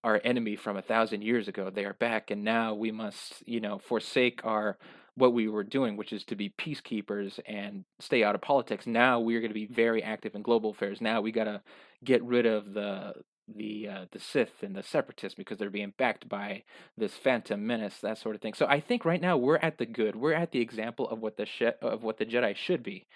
our 0.03 0.21
enemy 0.25 0.57
from 0.57 0.77
a 0.77 0.83
thousand 0.83 1.23
years 1.23 1.49
ago, 1.49 1.69
they 1.69 1.85
are 1.85 1.95
back, 1.95 2.31
and 2.31 2.43
now 2.43 2.75
we 2.75 2.91
must, 2.91 3.47
you 3.47 3.61
know, 3.61 3.79
forsake 3.79 4.41
our 4.45 4.79
what 5.17 5.35
we 5.35 5.49
were 5.49 5.65
doing, 5.65 5.97
which 5.97 6.13
is 6.13 6.25
to 6.25 6.37
be 6.37 6.55
peacekeepers 6.59 7.39
and 7.47 7.85
stay 7.99 8.23
out 8.23 8.35
of 8.35 8.41
politics. 8.41 8.87
Now 8.87 9.21
we 9.21 9.35
are 9.37 9.41
going 9.41 9.51
to 9.51 9.55
be 9.55 9.67
very 9.67 10.03
active 10.03 10.35
in 10.35 10.43
global 10.43 10.71
affairs. 10.71 11.01
Now 11.01 11.21
we 11.21 11.33
got 11.33 11.45
to 11.45 11.61
get 12.05 12.23
rid 12.23 12.47
of 12.47 12.73
the 12.73 13.15
the 13.55 13.89
uh, 13.89 14.05
the 14.13 14.19
Sith 14.19 14.63
and 14.63 14.75
the 14.75 14.83
Separatists 14.83 15.37
because 15.37 15.59
they're 15.59 15.71
being 15.71 15.93
backed 15.97 16.29
by 16.29 16.63
this 16.97 17.15
Phantom 17.15 17.65
Menace, 17.67 17.99
that 18.01 18.19
sort 18.19 18.35
of 18.35 18.41
thing. 18.43 18.55
So 18.55 18.67
I 18.67 18.81
think 18.81 19.05
right 19.05 19.21
now 19.21 19.37
we're 19.37 19.57
at 19.57 19.79
the 19.79 19.87
good. 19.87 20.17
We're 20.17 20.35
at 20.35 20.53
the 20.53 20.61
example 20.61 21.09
of 21.09 21.21
what 21.21 21.37
the 21.37 21.47
she- 21.47 21.67
of 21.83 22.03
what 22.03 22.19
the 22.19 22.27
Jedi 22.27 22.55
should 22.57 22.83
be. 22.83 23.07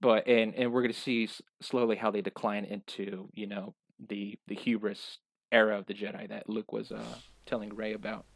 But 0.00 0.26
and 0.26 0.54
and 0.54 0.72
we're 0.72 0.82
going 0.82 0.92
to 0.92 0.98
see 1.00 1.24
s- 1.24 1.40
slowly 1.60 1.96
how 1.96 2.10
they 2.10 2.20
decline 2.20 2.64
into 2.64 3.28
you 3.34 3.46
know 3.46 3.74
the 4.08 4.38
the 4.46 4.54
hubris 4.54 5.18
era 5.50 5.78
of 5.78 5.86
the 5.86 5.94
Jedi 5.94 6.28
that 6.28 6.48
Luke 6.48 6.72
was 6.72 6.92
uh, 6.92 7.02
telling 7.46 7.74
Rey 7.74 7.94
about. 7.94 8.26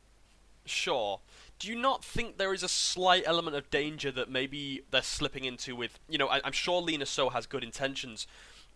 Sure. 0.65 1.21
Do 1.59 1.69
you 1.69 1.77
not 1.77 2.05
think 2.05 2.39
there 2.39 2.55
is 2.55 2.63
a 2.63 2.69
slight 2.69 3.25
element 3.27 3.57
of 3.57 3.69
danger 3.69 4.11
that 4.13 4.31
maybe 4.31 4.83
they're 4.91 5.03
slipping 5.03 5.45
into 5.45 5.75
with, 5.75 5.99
you 6.09 6.19
know, 6.19 6.29
I, 6.29 6.41
I'm 6.45 6.53
sure 6.53 6.81
Lina 6.81 7.05
Soh 7.05 7.31
has 7.31 7.47
good 7.47 7.65
intentions. 7.65 8.27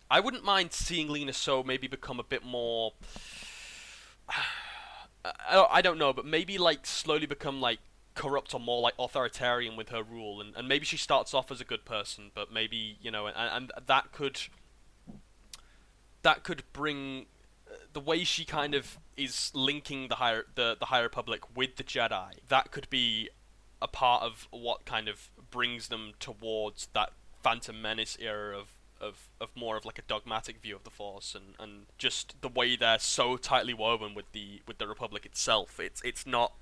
I 0.09 0.19
wouldn't 0.19 0.43
mind 0.43 0.73
seeing 0.73 1.09
Lina 1.09 1.33
Soh 1.33 1.63
maybe 1.63 1.87
become 1.87 2.19
a 2.19 2.23
bit 2.23 2.43
more. 2.43 2.93
I, 5.51 5.81
don't 5.81 5.97
know, 5.97 6.13
but 6.13 6.25
maybe 6.25 6.57
like 6.57 6.85
slowly 6.85 7.25
become 7.25 7.59
like 7.59 7.79
corrupt 8.17 8.53
or 8.53 8.59
more 8.59 8.81
like 8.81 8.93
authoritarian 8.97 9.75
with 9.75 9.89
her 9.89 10.01
rule 10.01 10.41
and, 10.41 10.55
and 10.55 10.67
maybe 10.67 10.85
she 10.85 10.97
starts 10.97 11.33
off 11.35 11.51
as 11.51 11.61
a 11.61 11.63
good 11.63 11.85
person 11.85 12.31
but 12.33 12.51
maybe 12.51 12.97
you 12.99 13.11
know 13.11 13.27
and, 13.27 13.35
and 13.37 13.71
that 13.85 14.11
could 14.11 14.41
that 16.23 16.43
could 16.43 16.63
bring 16.73 17.27
uh, 17.69 17.75
the 17.93 17.99
way 17.99 18.23
she 18.23 18.43
kind 18.43 18.73
of 18.73 18.97
is 19.15 19.51
linking 19.53 20.07
the 20.07 20.15
higher 20.15 20.45
the, 20.55 20.75
the 20.79 20.87
high 20.87 20.99
republic 20.99 21.41
with 21.55 21.75
the 21.75 21.83
jedi 21.83 22.31
that 22.49 22.71
could 22.71 22.89
be 22.89 23.29
a 23.83 23.87
part 23.87 24.23
of 24.23 24.47
what 24.49 24.83
kind 24.83 25.07
of 25.07 25.29
brings 25.51 25.89
them 25.89 26.13
towards 26.19 26.87
that 26.93 27.11
phantom 27.43 27.79
menace 27.79 28.17
era 28.19 28.57
of 28.57 28.76
of, 29.01 29.29
of 29.39 29.49
more 29.55 29.77
of 29.77 29.85
like 29.85 29.99
a 29.99 30.03
dogmatic 30.03 30.61
view 30.61 30.75
of 30.75 30.83
the 30.83 30.89
force 30.89 31.35
and, 31.35 31.55
and 31.59 31.85
just 31.97 32.41
the 32.41 32.49
way 32.49 32.75
they're 32.75 32.99
so 32.99 33.37
tightly 33.37 33.73
woven 33.73 34.13
with 34.13 34.31
the 34.31 34.61
with 34.67 34.77
the 34.77 34.87
republic 34.87 35.25
itself. 35.25 35.79
It's 35.79 36.01
it's 36.03 36.25
not 36.25 36.53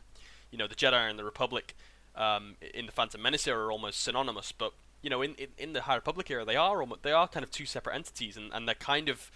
you 0.51 0.57
know 0.57 0.67
the 0.67 0.75
Jedi 0.75 1.09
and 1.09 1.19
the 1.19 1.23
Republic 1.23 1.75
um, 2.15 2.55
in 2.73 2.85
the 2.85 2.91
Phantom 2.91 3.21
Menace 3.21 3.47
era 3.47 3.65
are 3.65 3.71
almost 3.71 4.01
synonymous, 4.01 4.51
but 4.51 4.73
you 5.01 5.09
know 5.09 5.21
in, 5.21 5.35
in, 5.35 5.47
in 5.57 5.73
the 5.73 5.81
High 5.81 5.95
Republic 5.95 6.29
era 6.29 6.45
they 6.45 6.55
are 6.55 6.81
almost, 6.81 7.03
they 7.03 7.11
are 7.11 7.27
kind 7.27 7.43
of 7.43 7.51
two 7.51 7.65
separate 7.65 7.95
entities, 7.95 8.37
and, 8.37 8.51
and 8.53 8.67
they're 8.67 8.75
kind 8.75 9.09
of 9.09 9.31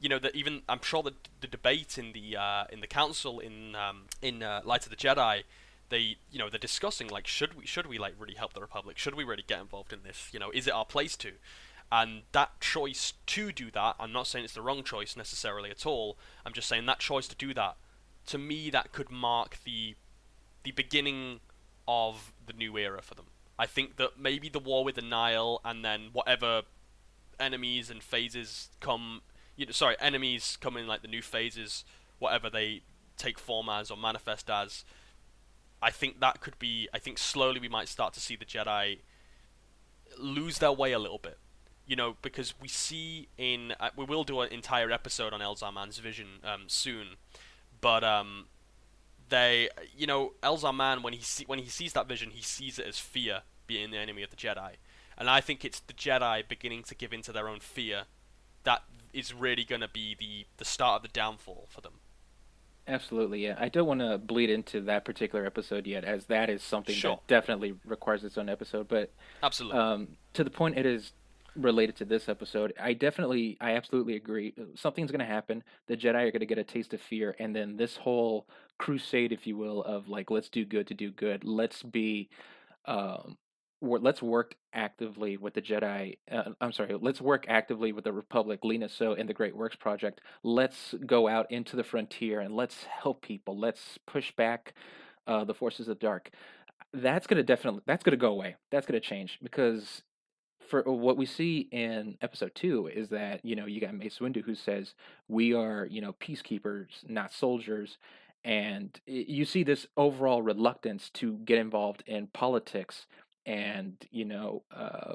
you 0.00 0.08
know 0.08 0.18
that 0.18 0.34
even 0.34 0.62
I'm 0.68 0.82
sure 0.82 1.02
that 1.02 1.14
the 1.40 1.46
debate 1.46 1.98
in 1.98 2.12
the 2.12 2.36
uh, 2.36 2.64
in 2.70 2.80
the 2.80 2.86
council 2.86 3.40
in 3.40 3.74
um, 3.74 4.04
in 4.22 4.42
uh, 4.42 4.60
Light 4.64 4.84
of 4.84 4.90
the 4.90 4.96
Jedi 4.96 5.42
they 5.90 6.16
you 6.30 6.38
know 6.38 6.48
they're 6.48 6.58
discussing 6.58 7.08
like 7.08 7.26
should 7.26 7.54
we 7.54 7.66
should 7.66 7.86
we 7.86 7.98
like 7.98 8.14
really 8.18 8.34
help 8.34 8.52
the 8.54 8.60
Republic? 8.60 8.98
Should 8.98 9.14
we 9.14 9.24
really 9.24 9.44
get 9.46 9.60
involved 9.60 9.92
in 9.92 10.00
this? 10.04 10.28
You 10.32 10.40
know 10.40 10.50
is 10.50 10.66
it 10.66 10.72
our 10.72 10.84
place 10.84 11.16
to 11.18 11.32
and 11.92 12.22
that 12.32 12.60
choice 12.60 13.14
to 13.26 13.52
do 13.52 13.70
that 13.70 13.96
I'm 14.00 14.12
not 14.12 14.26
saying 14.26 14.44
it's 14.44 14.54
the 14.54 14.62
wrong 14.62 14.82
choice 14.82 15.16
necessarily 15.16 15.70
at 15.70 15.86
all 15.86 16.18
I'm 16.44 16.52
just 16.52 16.68
saying 16.68 16.86
that 16.86 16.98
choice 16.98 17.28
to 17.28 17.36
do 17.36 17.54
that 17.54 17.76
to 18.26 18.38
me 18.38 18.70
that 18.70 18.92
could 18.92 19.10
mark 19.10 19.58
the 19.64 19.94
the 20.62 20.72
beginning 20.72 21.40
of 21.86 22.32
the 22.46 22.52
new 22.52 22.76
era 22.76 23.02
for 23.02 23.14
them. 23.14 23.26
I 23.58 23.66
think 23.66 23.96
that 23.96 24.18
maybe 24.18 24.48
the 24.48 24.58
war 24.58 24.84
with 24.84 24.96
the 24.96 25.02
Nihil 25.02 25.60
and 25.64 25.84
then 25.84 26.08
whatever 26.12 26.62
enemies 27.38 27.90
and 27.90 28.02
phases 28.02 28.70
come, 28.80 29.22
you 29.56 29.66
know, 29.66 29.72
sorry, 29.72 29.96
enemies 30.00 30.58
come 30.60 30.76
in 30.76 30.86
like 30.86 31.02
the 31.02 31.08
new 31.08 31.22
phases, 31.22 31.84
whatever 32.18 32.50
they 32.50 32.82
take 33.16 33.38
form 33.38 33.68
as 33.68 33.90
or 33.90 33.96
manifest 33.96 34.50
as. 34.50 34.84
I 35.80 35.90
think 35.90 36.20
that 36.20 36.40
could 36.40 36.58
be. 36.58 36.88
I 36.92 36.98
think 36.98 37.18
slowly 37.18 37.60
we 37.60 37.68
might 37.68 37.88
start 37.88 38.14
to 38.14 38.20
see 38.20 38.36
the 38.36 38.46
Jedi 38.46 39.00
lose 40.18 40.58
their 40.58 40.72
way 40.72 40.92
a 40.92 40.98
little 40.98 41.18
bit. 41.18 41.38
You 41.86 41.96
know, 41.96 42.16
because 42.22 42.54
we 42.60 42.68
see 42.68 43.28
in 43.36 43.74
uh, 43.78 43.90
we 43.96 44.04
will 44.04 44.24
do 44.24 44.40
an 44.40 44.52
entire 44.52 44.90
episode 44.90 45.32
on 45.32 45.40
Elzar 45.40 45.72
Mann's 45.72 45.98
vision 45.98 46.26
um, 46.42 46.62
soon, 46.66 47.16
but 47.80 48.02
um, 48.02 48.46
they, 49.28 49.68
you 49.96 50.06
know, 50.06 50.32
Elzar 50.42 50.74
Mann 50.74 51.02
when 51.02 51.12
he 51.12 51.20
see, 51.20 51.44
when 51.44 51.58
he 51.58 51.68
sees 51.68 51.92
that 51.92 52.08
vision, 52.08 52.30
he 52.30 52.42
sees 52.42 52.78
it 52.78 52.86
as 52.86 52.98
fear 52.98 53.42
being 53.66 53.90
the 53.90 53.98
enemy 53.98 54.22
of 54.22 54.30
the 54.30 54.36
Jedi, 54.36 54.72
and 55.18 55.28
I 55.28 55.40
think 55.40 55.64
it's 55.64 55.80
the 55.80 55.92
Jedi 55.92 56.46
beginning 56.48 56.84
to 56.84 56.94
give 56.94 57.12
into 57.12 57.32
their 57.32 57.48
own 57.48 57.60
fear 57.60 58.04
that 58.64 58.82
is 59.12 59.32
really 59.32 59.64
going 59.64 59.82
to 59.82 59.88
be 59.88 60.16
the 60.18 60.46
the 60.56 60.64
start 60.64 60.96
of 60.96 61.02
the 61.02 61.08
downfall 61.08 61.66
for 61.68 61.80
them. 61.80 61.94
Absolutely, 62.86 63.42
yeah. 63.44 63.56
I 63.58 63.68
don't 63.68 63.86
want 63.86 64.00
to 64.00 64.18
bleed 64.18 64.50
into 64.50 64.80
that 64.82 65.04
particular 65.04 65.46
episode 65.46 65.86
yet, 65.86 66.04
as 66.04 66.26
that 66.26 66.50
is 66.50 66.62
something 66.62 66.94
sure. 66.94 67.12
that 67.12 67.26
definitely 67.26 67.74
requires 67.86 68.24
its 68.24 68.36
own 68.36 68.50
episode. 68.50 68.88
But 68.88 69.10
absolutely, 69.42 69.78
um, 69.78 70.08
to 70.34 70.44
the 70.44 70.50
point, 70.50 70.76
it 70.76 70.84
is 70.84 71.12
related 71.56 71.96
to 71.96 72.04
this 72.04 72.28
episode, 72.28 72.72
I 72.80 72.92
definitely, 72.92 73.56
I 73.60 73.72
absolutely 73.72 74.16
agree. 74.16 74.54
Something's 74.74 75.10
going 75.10 75.20
to 75.20 75.26
happen. 75.26 75.62
The 75.86 75.96
Jedi 75.96 76.14
are 76.14 76.30
going 76.30 76.40
to 76.40 76.46
get 76.46 76.58
a 76.58 76.64
taste 76.64 76.94
of 76.94 77.00
fear, 77.00 77.34
and 77.38 77.54
then 77.54 77.76
this 77.76 77.96
whole 77.96 78.48
crusade, 78.78 79.32
if 79.32 79.46
you 79.46 79.56
will, 79.56 79.82
of 79.84 80.08
like, 80.08 80.30
let's 80.30 80.48
do 80.48 80.64
good 80.64 80.86
to 80.88 80.94
do 80.94 81.10
good. 81.10 81.44
Let's 81.44 81.82
be, 81.82 82.28
um, 82.86 83.36
let's 83.80 84.22
work 84.22 84.54
actively 84.72 85.36
with 85.36 85.54
the 85.54 85.62
Jedi. 85.62 86.18
Uh, 86.30 86.50
I'm 86.60 86.72
sorry, 86.72 86.96
let's 87.00 87.20
work 87.20 87.46
actively 87.48 87.92
with 87.92 88.04
the 88.04 88.12
Republic, 88.12 88.64
Lina 88.64 88.88
Soh, 88.88 89.14
and 89.14 89.28
the 89.28 89.34
Great 89.34 89.56
Works 89.56 89.76
Project. 89.76 90.20
Let's 90.42 90.94
go 91.06 91.28
out 91.28 91.50
into 91.50 91.76
the 91.76 91.84
frontier 91.84 92.40
and 92.40 92.54
let's 92.56 92.84
help 92.84 93.22
people. 93.22 93.58
Let's 93.58 93.98
push 94.06 94.32
back 94.32 94.74
uh, 95.26 95.44
the 95.44 95.54
forces 95.54 95.88
of 95.88 95.98
dark. 95.98 96.30
That's 96.92 97.26
gonna 97.26 97.42
definitely 97.42 97.82
that's 97.86 98.04
gonna 98.04 98.16
go 98.16 98.30
away. 98.30 98.56
That's 98.70 98.86
gonna 98.86 99.00
change 99.00 99.38
because 99.42 100.02
for 100.66 100.86
uh, 100.86 100.92
what 100.92 101.16
we 101.16 101.26
see 101.26 101.68
in 101.70 102.16
episode 102.20 102.54
two 102.54 102.88
is 102.88 103.08
that 103.10 103.44
you 103.44 103.56
know 103.56 103.66
you 103.66 103.80
got 103.80 103.94
Mace 103.94 104.18
Windu 104.18 104.42
who 104.44 104.54
says 104.54 104.94
we 105.28 105.54
are 105.54 105.86
you 105.86 106.00
know 106.00 106.14
peacekeepers, 106.14 106.88
not 107.08 107.32
soldiers, 107.32 107.98
and 108.44 108.98
you 109.06 109.44
see 109.44 109.62
this 109.62 109.86
overall 109.96 110.42
reluctance 110.42 111.10
to 111.10 111.38
get 111.38 111.58
involved 111.58 112.02
in 112.06 112.26
politics 112.28 113.06
and 113.46 113.96
you 114.10 114.24
know 114.24 114.62
uh, 114.74 115.14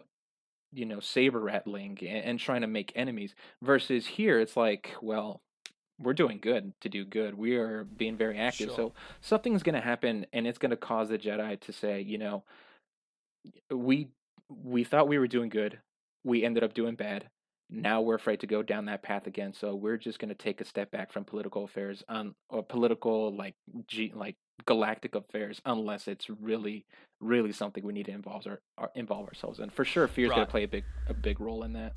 you 0.72 0.86
know 0.86 1.00
saber 1.00 1.40
rattling 1.40 1.98
and, 2.02 2.26
and 2.26 2.40
trying 2.40 2.62
to 2.62 2.68
make 2.68 2.92
enemies. 2.96 3.36
Versus 3.62 4.06
here, 4.06 4.40
it's 4.40 4.58
like 4.58 4.96
well 5.02 5.42
we're 6.02 6.14
doing 6.14 6.40
good 6.42 6.74
to 6.82 6.90
do 6.90 7.04
good. 7.04 7.38
We 7.38 7.56
are 7.56 7.84
being 7.84 8.16
very 8.16 8.38
active. 8.38 8.68
Sure. 8.68 8.76
So 8.76 8.94
something's 9.22 9.64
going 9.64 9.76
to 9.76 9.82
happen, 9.82 10.26
and 10.32 10.48
it's 10.48 10.58
going 10.58 10.72
to 10.72 10.78
cause 10.78 11.10
the 11.10 11.18
Jedi 11.18 11.60
to 11.60 11.74
say, 11.74 12.02
you 12.02 12.18
know, 12.18 12.44
we 13.70 14.08
we 14.50 14.84
thought 14.84 15.08
we 15.08 15.20
were 15.20 15.28
doing 15.28 15.50
good. 15.50 15.80
We 16.24 16.44
ended 16.44 16.64
up 16.64 16.74
doing 16.74 16.96
bad. 16.96 17.30
Now 17.70 18.02
we're 18.02 18.16
afraid 18.16 18.40
to 18.40 18.48
go 18.48 18.64
down 18.64 18.86
that 18.86 19.04
path 19.04 19.28
again. 19.28 19.54
So 19.54 19.76
we're 19.76 19.98
just 19.98 20.18
going 20.20 20.30
to 20.30 20.36
take 20.36 20.60
a 20.60 20.66
step 20.66 20.90
back 20.90 21.12
from 21.12 21.24
political 21.24 21.64
affairs, 21.66 22.04
um, 22.10 22.36
or 22.50 22.64
political 22.64 23.34
like 23.36 23.54
G, 23.88 24.12
like 24.16 24.36
galactic 24.66 25.14
affairs, 25.14 25.62
unless 25.66 26.08
it's 26.08 26.30
really, 26.30 26.86
really 27.22 27.52
something 27.52 27.86
we 27.86 27.94
need 27.94 28.08
to 28.08 28.12
involve 28.12 28.48
our, 28.48 28.60
our 28.78 28.92
involve 28.96 29.28
ourselves 29.28 29.60
in. 29.60 29.70
For 29.70 29.86
sure, 29.86 30.08
fear 30.08 30.26
is 30.26 30.30
right. 30.32 30.38
going 30.38 30.48
to 30.48 30.52
play 30.52 30.64
a 30.64 30.68
big 30.68 30.84
a 31.08 31.14
big 31.14 31.40
role 31.40 31.64
in 31.64 31.74
that. 31.74 31.94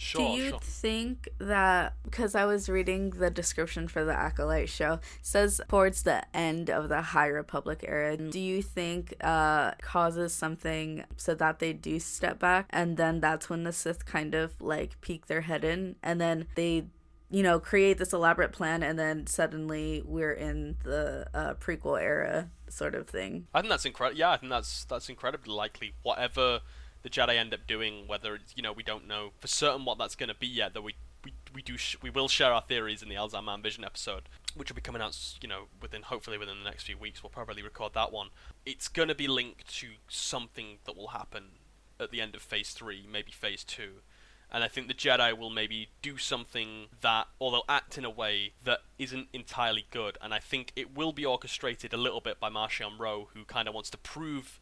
Sure, 0.00 0.36
Do 0.36 0.40
you 0.40 0.50
sure. 0.50 0.60
think 0.62 1.28
that 1.38 1.94
because 2.04 2.36
I 2.36 2.44
was 2.44 2.68
reading 2.68 3.10
the 3.10 3.30
description 3.30 3.88
for 3.88 4.04
the 4.04 4.14
Acolyte 4.14 4.68
show 4.68 5.00
says 5.22 5.60
towards 5.68 6.04
the 6.04 6.22
end 6.36 6.70
of 6.70 6.88
the 6.88 7.02
High 7.02 7.26
Republic 7.26 7.84
era, 7.86 8.16
do 8.16 8.38
you 8.38 8.62
think 8.62 9.12
uh 9.20 9.72
causes 9.82 10.32
something 10.32 11.04
so 11.16 11.34
that 11.34 11.58
they 11.58 11.72
do 11.72 11.98
step 11.98 12.38
back 12.38 12.66
and 12.70 12.96
then 12.96 13.18
that's 13.18 13.50
when 13.50 13.64
the 13.64 13.72
Sith 13.72 14.06
kind 14.06 14.36
of 14.36 14.60
like 14.60 15.00
peek 15.00 15.26
their 15.26 15.40
head 15.40 15.64
in 15.64 15.96
and 16.00 16.20
then 16.20 16.46
they 16.54 16.86
you 17.28 17.42
know 17.42 17.58
create 17.58 17.98
this 17.98 18.12
elaborate 18.12 18.52
plan 18.52 18.84
and 18.84 18.96
then 19.00 19.26
suddenly 19.26 20.00
we're 20.06 20.32
in 20.32 20.76
the 20.84 21.26
uh, 21.34 21.54
prequel 21.54 22.00
era 22.00 22.50
sort 22.68 22.94
of 22.94 23.08
thing. 23.08 23.48
I 23.52 23.60
think 23.62 23.70
that's 23.70 23.84
incredible. 23.84 24.18
Yeah, 24.20 24.30
I 24.30 24.36
think 24.36 24.50
that's 24.50 24.84
that's 24.84 25.08
incredibly 25.08 25.52
likely. 25.52 25.94
Whatever 26.02 26.60
the 27.02 27.10
Jedi 27.10 27.36
end 27.36 27.54
up 27.54 27.66
doing. 27.66 28.06
Whether 28.06 28.36
it's, 28.36 28.54
you 28.56 28.62
know 28.62 28.72
we 28.72 28.82
don't 28.82 29.06
know 29.06 29.32
for 29.38 29.48
certain 29.48 29.84
what 29.84 29.98
that's 29.98 30.14
going 30.14 30.28
to 30.28 30.34
be 30.34 30.46
yet. 30.46 30.74
Though 30.74 30.82
we 30.82 30.94
we, 31.24 31.32
we 31.54 31.62
do 31.62 31.76
sh- 31.76 31.96
we 32.02 32.10
will 32.10 32.28
share 32.28 32.52
our 32.52 32.62
theories 32.62 33.02
in 33.02 33.08
the 33.08 33.14
Elzar 33.14 33.44
Mann 33.44 33.62
Vision 33.62 33.84
episode, 33.84 34.28
which 34.54 34.70
will 34.70 34.76
be 34.76 34.82
coming 34.82 35.02
out 35.02 35.16
you 35.42 35.48
know 35.48 35.64
within 35.80 36.02
hopefully 36.02 36.38
within 36.38 36.58
the 36.58 36.68
next 36.68 36.84
few 36.84 36.96
weeks. 36.96 37.22
We'll 37.22 37.30
probably 37.30 37.62
record 37.62 37.94
that 37.94 38.12
one. 38.12 38.28
It's 38.64 38.88
going 38.88 39.08
to 39.08 39.14
be 39.14 39.28
linked 39.28 39.68
to 39.78 39.88
something 40.08 40.78
that 40.84 40.96
will 40.96 41.08
happen 41.08 41.44
at 42.00 42.10
the 42.10 42.20
end 42.20 42.34
of 42.34 42.42
Phase 42.42 42.70
Three, 42.70 43.06
maybe 43.10 43.32
Phase 43.32 43.64
Two. 43.64 44.00
And 44.50 44.64
I 44.64 44.68
think 44.68 44.88
the 44.88 44.94
Jedi 44.94 45.36
will 45.36 45.50
maybe 45.50 45.90
do 46.00 46.16
something 46.16 46.86
that, 47.02 47.28
or 47.38 47.50
they'll 47.50 47.64
act 47.68 47.98
in 47.98 48.04
a 48.06 48.10
way 48.10 48.52
that 48.64 48.80
isn't 48.98 49.28
entirely 49.34 49.84
good. 49.90 50.16
And 50.22 50.32
I 50.32 50.38
think 50.38 50.72
it 50.74 50.96
will 50.96 51.12
be 51.12 51.26
orchestrated 51.26 51.92
a 51.92 51.98
little 51.98 52.22
bit 52.22 52.40
by 52.40 52.48
Marchion 52.48 52.98
Ro, 52.98 53.28
who 53.34 53.44
kind 53.44 53.68
of 53.68 53.74
wants 53.74 53.90
to 53.90 53.98
prove 53.98 54.58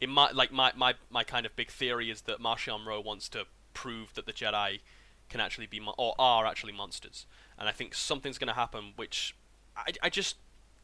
in 0.00 0.10
my 0.10 0.30
like 0.30 0.52
my, 0.52 0.72
my 0.76 0.94
my 1.10 1.24
kind 1.24 1.46
of 1.46 1.54
big 1.56 1.70
theory 1.70 2.10
is 2.10 2.22
that 2.22 2.40
Marchion 2.40 2.86
Ro 2.86 3.00
wants 3.00 3.28
to 3.30 3.44
prove 3.74 4.14
that 4.14 4.26
the 4.26 4.32
Jedi 4.32 4.80
can 5.28 5.40
actually 5.40 5.66
be 5.66 5.80
or 5.98 6.14
are 6.18 6.46
actually 6.46 6.72
monsters, 6.72 7.26
and 7.58 7.68
I 7.68 7.72
think 7.72 7.94
something's 7.94 8.38
going 8.38 8.48
to 8.48 8.54
happen, 8.54 8.92
which 8.96 9.36
I, 9.76 9.92
I 10.02 10.10
just 10.10 10.36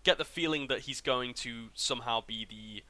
get 0.05 0.19
the 0.19 0.25
feeling 0.25 0.69
that 0.69 0.81
he's 0.81 1.01
going 1.01 1.35
to 1.35 1.69
somehow 1.75 2.23
be 2.25 2.45
the 2.45 2.85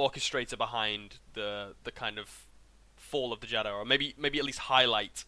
orchestrator 0.00 0.56
behind 0.56 1.18
the 1.34 1.74
the 1.84 1.90
kind 1.90 2.18
of 2.18 2.46
fall 2.96 3.32
of 3.32 3.40
the 3.40 3.46
Jedi, 3.46 3.72
or 3.72 3.84
maybe 3.84 4.14
maybe 4.18 4.38
at 4.38 4.44
least 4.44 4.60
highlight 4.60 5.24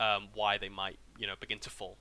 um, 0.00 0.28
why 0.34 0.58
they 0.58 0.68
might 0.68 0.98
you 1.18 1.26
know 1.26 1.34
begin 1.38 1.60
to 1.60 1.70
fall. 1.70 1.98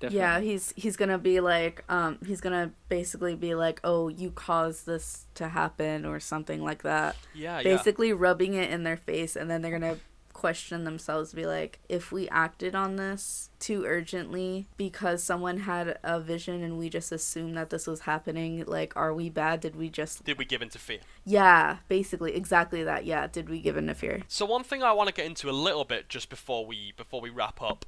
Definitely. 0.00 0.18
Yeah, 0.18 0.40
he's 0.40 0.74
he's 0.76 0.96
gonna 0.96 1.18
be 1.18 1.40
like, 1.40 1.84
um, 1.88 2.18
he's 2.26 2.40
gonna 2.40 2.72
basically 2.88 3.34
be 3.34 3.54
like, 3.54 3.80
oh, 3.84 4.08
you 4.08 4.30
caused 4.30 4.86
this 4.86 5.26
to 5.34 5.48
happen 5.48 6.04
or 6.04 6.20
something 6.20 6.62
like 6.62 6.82
that. 6.82 7.16
Yeah, 7.34 7.58
yeah. 7.58 7.62
basically 7.62 8.08
yeah. 8.08 8.16
rubbing 8.18 8.54
it 8.54 8.70
in 8.70 8.84
their 8.84 8.96
face, 8.96 9.36
and 9.36 9.50
then 9.50 9.62
they're 9.62 9.72
gonna 9.78 9.98
question 10.34 10.84
themselves, 10.84 11.32
be 11.32 11.46
like, 11.46 11.78
if 11.88 12.12
we 12.12 12.28
acted 12.28 12.74
on 12.74 12.96
this 12.96 13.48
too 13.58 13.84
urgently 13.86 14.66
because 14.76 15.22
someone 15.22 15.60
had 15.60 15.98
a 16.04 16.20
vision 16.20 16.62
and 16.62 16.76
we 16.76 16.90
just 16.90 17.10
assumed 17.12 17.56
that 17.56 17.70
this 17.70 17.86
was 17.86 18.00
happening, 18.00 18.62
like, 18.66 18.94
are 18.94 19.14
we 19.14 19.30
bad? 19.30 19.60
Did 19.60 19.74
we 19.76 19.88
just 19.88 20.24
did 20.24 20.36
we 20.36 20.44
give 20.44 20.60
into 20.60 20.78
fear? 20.78 20.98
Yeah, 21.24 21.78
basically, 21.88 22.34
exactly 22.34 22.84
that. 22.84 23.06
Yeah, 23.06 23.26
did 23.26 23.48
we 23.48 23.60
give 23.60 23.78
into 23.78 23.94
fear? 23.94 24.22
So 24.28 24.44
one 24.44 24.64
thing 24.64 24.82
I 24.82 24.92
want 24.92 25.08
to 25.08 25.14
get 25.14 25.24
into 25.24 25.48
a 25.48 25.52
little 25.52 25.84
bit 25.84 26.10
just 26.10 26.28
before 26.28 26.66
we 26.66 26.92
before 26.96 27.22
we 27.22 27.30
wrap 27.30 27.62
up 27.62 27.86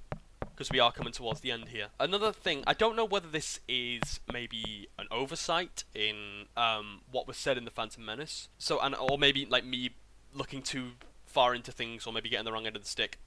because 0.56 0.70
we 0.70 0.80
are 0.80 0.90
coming 0.90 1.12
towards 1.12 1.40
the 1.40 1.52
end 1.52 1.68
here. 1.68 1.88
Another 2.00 2.32
thing, 2.32 2.64
I 2.66 2.72
don't 2.72 2.96
know 2.96 3.04
whether 3.04 3.28
this 3.28 3.60
is 3.68 4.20
maybe 4.32 4.88
an 4.98 5.06
oversight 5.10 5.84
in 5.94 6.46
um, 6.56 7.02
what 7.10 7.28
was 7.28 7.36
said 7.36 7.58
in 7.58 7.66
the 7.66 7.70
Phantom 7.70 8.02
Menace. 8.04 8.48
So, 8.56 8.80
and 8.80 8.94
or 8.94 9.18
maybe 9.18 9.44
like 9.44 9.66
me 9.66 9.90
looking 10.32 10.62
too 10.62 10.92
far 11.26 11.54
into 11.54 11.70
things, 11.70 12.06
or 12.06 12.12
maybe 12.12 12.30
getting 12.30 12.46
the 12.46 12.52
wrong 12.52 12.66
end 12.66 12.76
of 12.76 12.82
the 12.82 12.88
stick. 12.88 13.18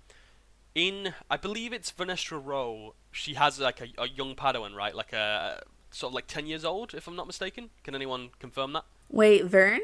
In, 0.73 1.13
I 1.29 1.37
believe 1.37 1.71
it's 1.71 1.91
Vernestra 1.91 2.43
Rowe. 2.43 2.95
She 3.11 3.35
has 3.35 3.59
like 3.59 3.79
a, 3.79 3.87
a 4.01 4.07
young 4.07 4.35
Padawan, 4.35 4.73
right? 4.73 4.95
Like 4.95 5.13
a 5.13 5.61
sort 5.91 6.11
of 6.11 6.15
like 6.15 6.25
ten 6.27 6.47
years 6.47 6.65
old, 6.65 6.95
if 6.95 7.07
I'm 7.07 7.15
not 7.15 7.27
mistaken. 7.27 7.69
Can 7.83 7.93
anyone 7.93 8.29
confirm 8.39 8.73
that? 8.73 8.85
Wait, 9.09 9.45
Vern? 9.45 9.81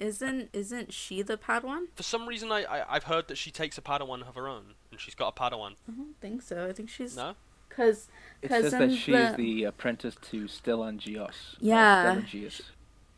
Isn't 0.00 0.48
isn't 0.52 0.92
she 0.92 1.22
the 1.22 1.36
Padawan? 1.36 1.86
For 1.94 2.02
some 2.02 2.26
reason, 2.26 2.50
I, 2.50 2.64
I 2.64 2.96
I've 2.96 3.04
heard 3.04 3.28
that 3.28 3.36
she 3.36 3.50
takes 3.50 3.76
a 3.78 3.82
Padawan 3.82 4.26
of 4.26 4.34
her 4.34 4.48
own, 4.48 4.74
and 4.90 4.98
she's 4.98 5.14
got 5.14 5.28
a 5.28 5.40
Padawan. 5.40 5.72
I 5.88 5.92
don't 5.96 6.16
think 6.20 6.42
so. 6.42 6.66
I 6.66 6.72
think 6.72 6.88
she's 6.88 7.16
No. 7.16 7.34
because 7.68 8.08
It 8.42 8.48
says 8.50 8.72
that 8.72 8.92
she 8.92 9.12
is 9.14 9.36
the 9.36 9.64
apprentice 9.64 10.16
to 10.30 10.44
Stellan 10.44 10.98
Gios. 10.98 11.28
uh, 11.28 11.58
Yeah. 11.60 12.14
Stellan 12.16 12.26
Gios. 12.26 12.60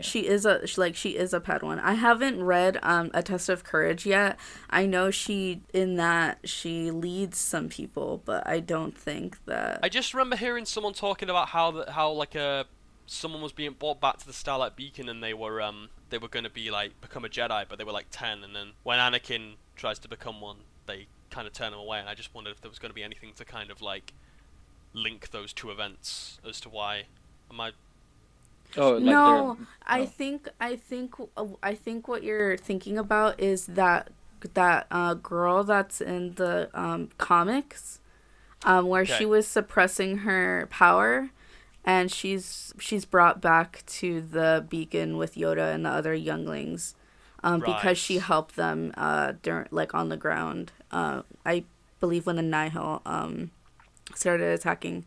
she 0.00 0.26
is 0.26 0.44
a 0.44 0.66
she, 0.66 0.80
like 0.80 0.96
she 0.96 1.10
is 1.10 1.32
a 1.32 1.38
Padawan. 1.40 1.80
I 1.80 1.94
haven't 1.94 2.42
read 2.42 2.78
um 2.82 3.10
a 3.14 3.22
Test 3.22 3.48
of 3.48 3.62
Courage 3.62 4.04
yet. 4.04 4.36
I 4.68 4.84
know 4.86 5.12
she 5.12 5.62
in 5.72 5.94
that 5.96 6.38
she 6.48 6.90
leads 6.90 7.38
some 7.38 7.68
people, 7.68 8.20
but 8.24 8.44
I 8.46 8.58
don't 8.58 8.98
think 8.98 9.38
that. 9.46 9.78
I 9.84 9.88
just 9.88 10.12
remember 10.14 10.34
hearing 10.36 10.64
someone 10.64 10.94
talking 10.94 11.30
about 11.30 11.50
how 11.50 11.70
that 11.72 11.90
how 11.90 12.10
like 12.10 12.34
a 12.34 12.66
someone 13.06 13.42
was 13.42 13.52
being 13.52 13.72
brought 13.72 14.00
back 14.00 14.18
to 14.18 14.26
the 14.26 14.32
Starlight 14.32 14.76
Beacon 14.76 15.08
and 15.08 15.22
they 15.22 15.34
were 15.34 15.60
um 15.60 15.88
they 16.10 16.18
were 16.18 16.28
going 16.28 16.44
to 16.44 16.50
be 16.50 16.70
like 16.70 17.00
become 17.00 17.24
a 17.24 17.28
Jedi, 17.28 17.64
but 17.68 17.78
they 17.78 17.84
were 17.84 17.92
like 17.92 18.06
ten, 18.10 18.42
and 18.44 18.54
then 18.54 18.72
when 18.82 18.98
Anakin 18.98 19.54
tries 19.76 19.98
to 20.00 20.08
become 20.08 20.40
one, 20.40 20.58
they 20.86 21.06
kind 21.30 21.46
of 21.46 21.52
turn 21.52 21.72
him 21.72 21.78
away. 21.78 21.98
And 21.98 22.08
I 22.08 22.14
just 22.14 22.34
wondered 22.34 22.50
if 22.50 22.60
there 22.60 22.68
was 22.70 22.78
going 22.78 22.90
to 22.90 22.94
be 22.94 23.02
anything 23.02 23.32
to 23.36 23.44
kind 23.44 23.70
of 23.70 23.80
like 23.82 24.12
link 24.92 25.30
those 25.30 25.52
two 25.52 25.70
events 25.70 26.38
as 26.48 26.60
to 26.60 26.68
why. 26.68 27.04
Am 27.50 27.60
I? 27.60 27.72
Oh, 28.76 28.92
like 28.92 29.02
no, 29.02 29.56
they're- 29.58 29.66
I 29.86 30.00
oh. 30.02 30.06
think 30.06 30.48
I 30.60 30.76
think 30.76 31.14
uh, 31.36 31.46
I 31.62 31.74
think 31.74 32.08
what 32.08 32.22
you're 32.22 32.56
thinking 32.56 32.98
about 32.98 33.40
is 33.40 33.66
that 33.66 34.10
that 34.54 34.86
uh, 34.90 35.14
girl 35.14 35.62
that's 35.64 36.00
in 36.00 36.34
the 36.34 36.68
um, 36.74 37.10
comics, 37.18 38.00
um, 38.64 38.86
where 38.86 39.02
Okay. 39.02 39.18
she 39.18 39.26
was 39.26 39.46
suppressing 39.46 40.18
her 40.18 40.66
power, 40.70 41.30
and 41.84 42.10
she's 42.10 42.72
she's 42.78 43.04
brought 43.04 43.40
back 43.40 43.82
to 43.86 44.20
the 44.20 44.64
beacon 44.68 45.16
with 45.16 45.34
Yoda 45.34 45.74
and 45.74 45.84
the 45.84 45.90
other 45.90 46.14
younglings, 46.14 46.94
um, 47.42 47.60
because 47.60 47.98
she 47.98 48.18
helped 48.18 48.56
them 48.56 48.92
uh, 48.96 49.32
during 49.42 49.68
like 49.70 49.94
on 49.94 50.08
the 50.08 50.16
ground. 50.16 50.72
Uh, 50.90 51.22
I 51.44 51.64
believe 52.00 52.26
when 52.26 52.36
the 52.36 52.42
Nihil 52.42 53.02
um, 53.04 53.50
started 54.14 54.52
attacking 54.52 55.04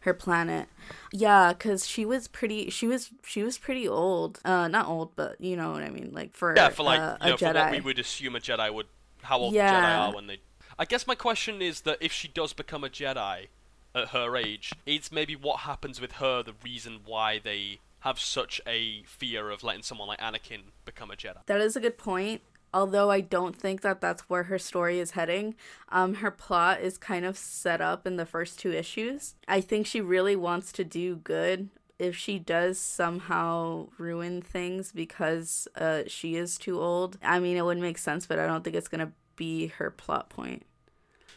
her 0.00 0.14
planet. 0.14 0.68
Yeah, 1.12 1.52
cuz 1.54 1.86
she 1.86 2.04
was 2.04 2.28
pretty 2.28 2.70
she 2.70 2.86
was 2.86 3.10
she 3.24 3.42
was 3.42 3.58
pretty 3.58 3.88
old. 3.88 4.40
Uh 4.44 4.68
not 4.68 4.86
old, 4.86 5.16
but 5.16 5.40
you 5.40 5.56
know 5.56 5.72
what 5.72 5.82
I 5.82 5.90
mean, 5.90 6.10
like 6.12 6.36
for 6.36 6.54
Yeah, 6.54 6.68
for 6.70 6.82
like 6.82 7.00
uh, 7.00 7.16
you 7.22 7.30
know, 7.30 7.36
for 7.36 7.52
what 7.52 7.70
we 7.70 7.80
would 7.80 7.98
assume 7.98 8.36
a 8.36 8.40
Jedi 8.40 8.72
would, 8.72 8.86
how 9.22 9.38
old 9.38 9.54
the 9.54 9.58
Jedi 9.58 9.98
are 9.98 10.14
when 10.14 10.26
they. 10.26 10.40
I 10.78 10.84
guess 10.84 11.06
my 11.06 11.14
question 11.14 11.62
is 11.62 11.82
that 11.82 11.98
if 12.00 12.12
she 12.12 12.28
does 12.28 12.52
become 12.52 12.84
a 12.84 12.88
Jedi 12.88 13.48
at 13.94 14.08
her 14.08 14.36
age, 14.36 14.72
it's 14.86 15.12
maybe 15.12 15.36
what 15.36 15.60
happens 15.60 16.00
with 16.00 16.12
her 16.12 16.42
the 16.42 16.54
reason 16.64 17.00
why 17.04 17.38
they 17.38 17.80
have 18.00 18.18
such 18.18 18.60
a 18.66 19.02
fear 19.04 19.50
of 19.50 19.62
letting 19.62 19.82
someone 19.82 20.08
like 20.08 20.20
Anakin 20.20 20.60
become 20.84 21.10
a 21.10 21.14
Jedi. 21.14 21.44
That 21.46 21.60
is 21.60 21.76
a 21.76 21.80
good 21.80 21.96
point. 21.96 22.42
Although 22.74 23.08
I 23.08 23.20
don't 23.20 23.54
think 23.54 23.82
that 23.82 24.00
that's 24.00 24.28
where 24.28 24.42
her 24.44 24.58
story 24.58 24.98
is 24.98 25.12
heading. 25.12 25.54
Um, 25.90 26.14
her 26.14 26.32
plot 26.32 26.80
is 26.80 26.98
kind 26.98 27.24
of 27.24 27.38
set 27.38 27.80
up 27.80 28.04
in 28.04 28.16
the 28.16 28.26
first 28.26 28.58
two 28.58 28.72
issues. 28.72 29.36
I 29.46 29.60
think 29.60 29.86
she 29.86 30.00
really 30.00 30.34
wants 30.34 30.72
to 30.72 30.84
do 30.84 31.14
good. 31.16 31.68
If 32.00 32.16
she 32.16 32.40
does 32.40 32.80
somehow 32.80 33.90
ruin 33.96 34.42
things 34.42 34.90
because 34.90 35.68
uh, 35.76 36.02
she 36.08 36.34
is 36.34 36.58
too 36.58 36.80
old, 36.80 37.16
I 37.22 37.38
mean, 37.38 37.56
it 37.56 37.64
would 37.64 37.78
make 37.78 37.96
sense, 37.96 38.26
but 38.26 38.40
I 38.40 38.46
don't 38.48 38.64
think 38.64 38.74
it's 38.74 38.88
gonna 38.88 39.12
be 39.36 39.68
her 39.68 39.90
plot 39.92 40.28
point. 40.28 40.66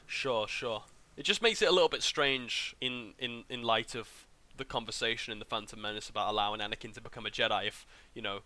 Sure, 0.08 0.48
sure. 0.48 0.84
It 1.18 1.24
just 1.24 1.42
makes 1.42 1.62
it 1.62 1.68
a 1.68 1.72
little 1.72 1.90
bit 1.90 2.04
strange 2.04 2.76
in 2.80 3.14
in 3.18 3.44
in 3.50 3.64
light 3.64 3.96
of 3.96 4.28
the 4.56 4.66
conversation 4.66 5.32
in 5.32 5.40
the 5.40 5.46
Phantom 5.46 5.82
Menace 5.82 6.10
about 6.10 6.30
allowing 6.30 6.62
Anakin 6.62 6.94
to 6.94 7.02
become 7.02 7.26
a 7.26 7.30
Jedi. 7.30 7.68
If 7.68 7.86
you 8.14 8.22
know, 8.22 8.40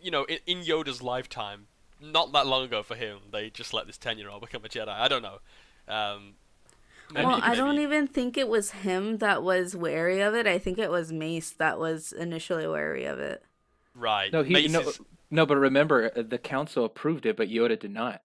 you 0.00 0.10
know, 0.10 0.24
in, 0.24 0.38
in 0.46 0.58
Yoda's 0.62 1.02
lifetime, 1.02 1.66
not 2.00 2.32
that 2.32 2.46
long 2.46 2.64
ago 2.64 2.82
for 2.82 2.94
him, 2.94 3.18
they 3.32 3.50
just 3.50 3.72
let 3.74 3.86
this 3.86 3.98
ten-year-old 3.98 4.40
become 4.40 4.64
a 4.64 4.68
Jedi. 4.68 4.88
I 4.88 5.08
don't 5.08 5.22
know. 5.22 5.38
Um, 5.86 6.34
maybe- 7.12 7.26
well, 7.26 7.40
I 7.42 7.54
don't 7.54 7.78
even 7.78 8.06
think 8.06 8.36
it 8.36 8.48
was 8.48 8.70
him 8.70 9.18
that 9.18 9.42
was 9.42 9.76
wary 9.76 10.20
of 10.20 10.34
it. 10.34 10.46
I 10.46 10.58
think 10.58 10.78
it 10.78 10.90
was 10.90 11.12
Mace 11.12 11.50
that 11.50 11.78
was 11.78 12.12
initially 12.12 12.66
wary 12.66 13.04
of 13.04 13.18
it. 13.18 13.42
Right. 13.94 14.32
No, 14.32 14.42
he 14.42 14.66
no, 14.68 14.92
no, 15.30 15.46
but 15.46 15.56
remember 15.56 16.10
uh, 16.16 16.22
the 16.22 16.38
council 16.38 16.84
approved 16.84 17.26
it, 17.26 17.36
but 17.36 17.48
Yoda 17.48 17.78
did 17.78 17.92
not. 17.92 18.22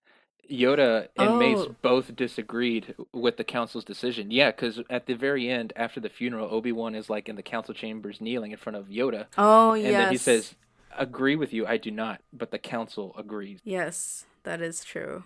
Yoda 0.49 1.07
and 1.17 1.37
Mace 1.39 1.59
Oh. 1.59 1.75
both 1.81 2.15
disagreed 2.15 2.95
with 3.13 3.37
the 3.37 3.43
council's 3.43 3.83
decision. 3.85 4.31
Yeah, 4.31 4.51
because 4.51 4.81
at 4.89 5.05
the 5.05 5.13
very 5.13 5.47
end, 5.49 5.73
after 5.75 5.99
the 5.99 6.09
funeral, 6.09 6.49
Obi 6.53 6.71
Wan 6.71 6.95
is 6.95 7.09
like 7.09 7.29
in 7.29 7.35
the 7.35 7.43
council 7.43 7.73
chambers, 7.73 8.19
kneeling 8.19 8.51
in 8.51 8.57
front 8.57 8.75
of 8.77 8.87
Yoda, 8.87 9.27
Oh 9.37 9.73
yeah. 9.73 9.83
and 9.87 9.91
yes. 9.93 9.97
then 10.03 10.11
he 10.11 10.17
says, 10.17 10.55
"Agree 10.97 11.35
with 11.35 11.53
you, 11.53 11.67
I 11.67 11.77
do 11.77 11.91
not, 11.91 12.21
but 12.33 12.51
the 12.51 12.57
council 12.59 13.13
agrees." 13.17 13.59
Yes, 13.63 14.25
that 14.43 14.61
is 14.61 14.83
true. 14.83 15.23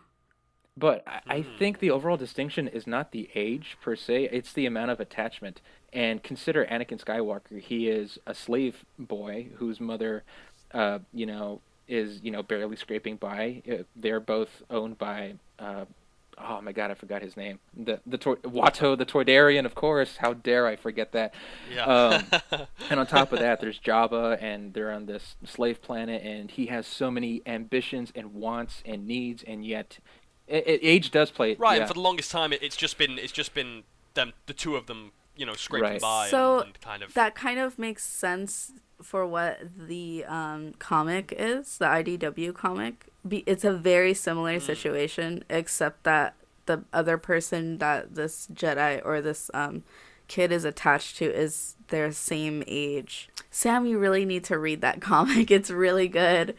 But 0.75 1.03
I, 1.07 1.21
I 1.27 1.41
Hmm. 1.41 1.57
think 1.57 1.79
the 1.79 1.91
overall 1.91 2.17
distinction 2.17 2.67
is 2.67 2.87
not 2.87 3.11
the 3.11 3.29
age 3.35 3.77
per 3.81 3.95
se; 3.95 4.29
it's 4.31 4.51
the 4.53 4.65
amount 4.65 4.91
of 4.91 4.99
attachment. 4.99 5.61
And 5.93 6.23
consider 6.23 6.65
Anakin 6.65 6.99
Skywalker; 6.99 7.59
he 7.61 7.87
is 7.87 8.17
a 8.25 8.33
slave 8.33 8.83
boy 8.97 9.49
whose 9.57 9.79
mother, 9.79 10.23
uh, 10.73 10.99
you 11.13 11.27
know, 11.27 11.61
is 11.87 12.19
you 12.23 12.31
know 12.31 12.43
barely 12.43 12.75
scraping 12.75 13.17
by. 13.17 13.61
Uh, 13.69 13.83
They're 13.95 14.19
both 14.19 14.63
owned 14.69 14.97
by. 14.97 15.35
Uh, 15.59 15.85
Oh 16.35 16.59
my 16.61 16.71
god, 16.71 16.89
I 16.89 16.95
forgot 16.95 17.21
his 17.21 17.37
name. 17.37 17.59
The 17.77 17.99
the 18.07 18.17
Tor- 18.17 18.37
Watto 18.37 18.97
the 18.97 19.05
Toydarian, 19.05 19.65
of 19.65 19.75
course. 19.75 20.17
How 20.17 20.33
dare 20.33 20.65
I 20.65 20.75
forget 20.75 21.11
that? 21.11 21.33
yeah. 21.71 21.85
um, 21.85 22.25
And 22.89 22.99
on 22.99 23.05
top 23.05 23.33
of 23.33 23.39
that, 23.39 23.61
there's 23.61 23.79
Jabba, 23.79 24.41
and 24.41 24.73
they're 24.73 24.91
on 24.91 25.05
this 25.05 25.35
slave 25.45 25.79
planet, 25.83 26.23
and 26.23 26.49
he 26.49 26.65
has 26.67 26.87
so 26.87 27.11
many 27.11 27.43
ambitions 27.45 28.11
and 28.15 28.33
wants 28.33 28.81
and 28.83 29.05
needs, 29.05 29.43
and 29.43 29.63
yet, 29.63 29.99
it, 30.47 30.65
it, 30.67 30.79
age 30.81 31.11
does 31.11 31.29
play. 31.29 31.55
right. 31.55 31.75
yeah. 31.75 31.81
And 31.81 31.87
for 31.87 31.93
the 31.93 31.99
longest 32.01 32.31
time, 32.31 32.51
it, 32.51 32.63
it's 32.63 32.75
just 32.75 32.97
been 32.97 33.19
it's 33.19 33.31
just 33.31 33.53
been 33.53 33.83
them 34.15 34.33
the 34.47 34.53
two 34.53 34.75
of 34.75 34.87
them, 34.87 35.11
you 35.35 35.45
know, 35.45 35.53
scraping 35.53 35.91
Right. 35.91 36.01
by 36.01 36.27
So, 36.29 36.59
and, 36.59 36.65
and 36.67 36.81
kind 36.81 37.03
of. 37.03 37.13
That 37.13 37.35
kind 37.35 37.59
of 37.59 37.79
makes 37.79 38.03
sense 38.03 38.73
for 39.01 39.25
what 39.25 39.59
the 39.77 40.23
um, 40.25 40.73
comic 40.79 41.33
is, 41.37 41.77
the 41.77 41.85
IDW 41.85 42.53
comic. 42.53 43.07
Be- 43.27 43.43
it's 43.45 43.63
a 43.63 43.73
very 43.73 44.13
similar 44.13 44.59
situation, 44.59 45.43
except 45.49 46.03
that 46.03 46.35
the 46.65 46.83
other 46.93 47.17
person 47.17 47.77
that 47.79 48.15
this 48.15 48.47
Jedi 48.53 49.01
or 49.03 49.21
this 49.21 49.51
um, 49.53 49.83
kid 50.27 50.51
is 50.51 50.63
attached 50.65 51.17
to 51.17 51.25
is 51.25 51.75
their 51.89 52.11
same 52.11 52.63
age. 52.67 53.29
Sam, 53.51 53.85
you 53.85 53.97
really 53.99 54.25
need 54.25 54.43
to 54.45 54.57
read 54.57 54.81
that 54.81 55.01
comic. 55.11 55.51
It's 55.51 55.69
really 55.69 56.07
good. 56.07 56.55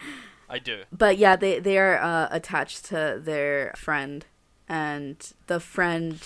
I 0.48 0.58
do. 0.58 0.82
But 0.92 1.16
yeah, 1.18 1.36
they 1.36 1.58
they 1.58 1.78
are 1.78 1.98
uh, 1.98 2.28
attached 2.30 2.84
to 2.86 3.20
their 3.22 3.72
friend, 3.76 4.26
and 4.68 5.16
the 5.46 5.60
friend. 5.60 6.20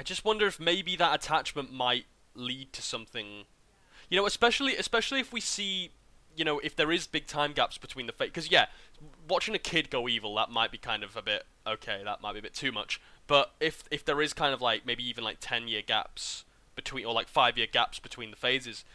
I 0.00 0.02
just 0.02 0.24
wonder 0.24 0.46
if 0.46 0.58
maybe 0.58 0.96
that 0.96 1.14
attachment 1.14 1.70
might 1.70 2.06
lead 2.34 2.72
to 2.72 2.80
something. 2.80 3.44
You 4.08 4.16
know, 4.16 4.24
especially 4.24 4.74
especially 4.74 5.20
if 5.20 5.30
we 5.30 5.42
see, 5.42 5.90
you 6.34 6.42
know, 6.42 6.58
if 6.60 6.74
there 6.74 6.90
is 6.90 7.06
big 7.06 7.26
time 7.26 7.52
gaps 7.52 7.76
between 7.76 8.06
the 8.06 8.14
fate. 8.14 8.32
Because 8.32 8.50
yeah, 8.50 8.68
watching 9.28 9.54
a 9.54 9.58
kid 9.58 9.90
go 9.90 10.08
evil 10.08 10.34
that 10.36 10.48
might 10.50 10.72
be 10.72 10.78
kind 10.78 11.04
of 11.04 11.18
a 11.18 11.22
bit 11.22 11.44
okay. 11.66 12.00
That 12.02 12.22
might 12.22 12.32
be 12.32 12.38
a 12.38 12.42
bit 12.42 12.54
too 12.54 12.72
much. 12.72 12.98
But 13.26 13.52
if 13.60 13.84
if 13.90 14.02
there 14.02 14.22
is 14.22 14.32
kind 14.32 14.54
of 14.54 14.62
like 14.62 14.86
maybe 14.86 15.06
even 15.06 15.22
like 15.22 15.36
ten 15.38 15.68
year 15.68 15.82
gaps 15.86 16.46
between 16.74 17.04
or 17.04 17.12
like 17.12 17.28
five 17.28 17.58
year 17.58 17.66
gaps 17.70 17.98
between 17.98 18.30
the 18.30 18.38
phases, 18.38 18.86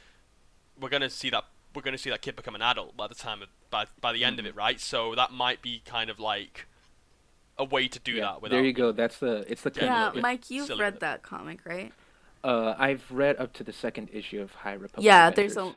we're 0.81 0.89
gonna 0.89 1.11
see 1.11 1.29
that 1.29 1.43
we're 1.75 1.83
gonna 1.83 1.99
see 1.99 2.09
that 2.09 2.23
kid 2.23 2.35
become 2.35 2.55
an 2.55 2.63
adult 2.63 2.97
by 2.97 3.05
the 3.05 3.13
time 3.13 3.43
of, 3.43 3.49
by 3.69 3.85
by 4.01 4.11
the 4.11 4.23
end 4.23 4.39
of 4.39 4.45
mm. 4.45 4.49
it, 4.49 4.55
right? 4.55 4.81
So 4.81 5.13
that 5.13 5.31
might 5.31 5.61
be 5.61 5.83
kind 5.85 6.09
of 6.09 6.19
like 6.19 6.65
a 7.57 7.63
way 7.65 7.87
to 7.87 7.99
do 7.99 8.13
Yeah, 8.13 8.21
that. 8.21 8.41
Without 8.41 8.55
there 8.55 8.63
you 8.65 8.73
go. 8.73 8.91
That's 8.91 9.17
the 9.19 9.45
it's 9.51 9.61
the 9.63 9.71
Yeah, 9.73 9.85
Yeah, 9.85 10.05
little 10.07 10.21
Mike, 10.21 10.49
you've 10.49 10.67
silly 10.67 10.79
read 10.79 10.93
with 10.93 11.01
that 11.01 11.23
comic, 11.23 11.65
right? 11.65 11.93
Uh, 12.43 12.75
I've 12.77 13.09
read 13.11 13.37
up 13.37 13.53
to 13.53 13.63
the 13.63 13.73
second 13.73 14.09
issue 14.13 14.41
of 14.41 14.53
High 14.53 14.73
Republic. 14.73 15.03
yeah, 15.03 15.29
there's 15.31 15.57
Adventures. 15.57 15.57
a, 15.57 15.75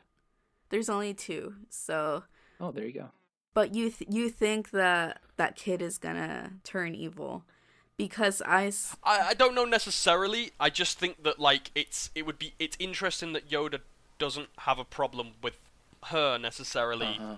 there's 0.69 0.89
only 0.89 1.13
two. 1.13 1.55
So, 1.69 2.23
Oh, 2.59 2.71
there 2.71 2.85
you 2.85 2.93
go. 2.93 3.11
but 3.53 3.73
you 3.75 3.89
th- 3.91 4.09
you 4.09 4.29
think 4.29 4.71
that 4.71 5.21
that 5.37 5.55
kid 5.55 5.81
is 5.81 5.97
gonna 5.97 6.53
turn 6.63 6.95
evil 6.95 7.43
because 7.97 8.41
I 8.45 8.67
s- 8.67 8.95
I, 9.03 9.29
I 9.29 9.33
don't 9.33 9.55
know 9.55 9.65
necessarily. 9.65 10.51
I 10.59 10.69
just 10.69 10.99
think 10.99 11.23
that 11.23 11.39
like 11.39 11.71
it's 11.75 12.09
it 12.15 12.25
would 12.25 12.39
be 12.39 12.53
it's 12.59 12.77
interesting 12.79 13.33
that 13.33 13.49
Yoda 13.49 13.81
doesn't 14.17 14.49
have 14.59 14.79
a 14.79 14.85
problem 14.85 15.31
with 15.41 15.59
her 16.07 16.37
necessarily. 16.37 17.07
Uh-huh. 17.19 17.35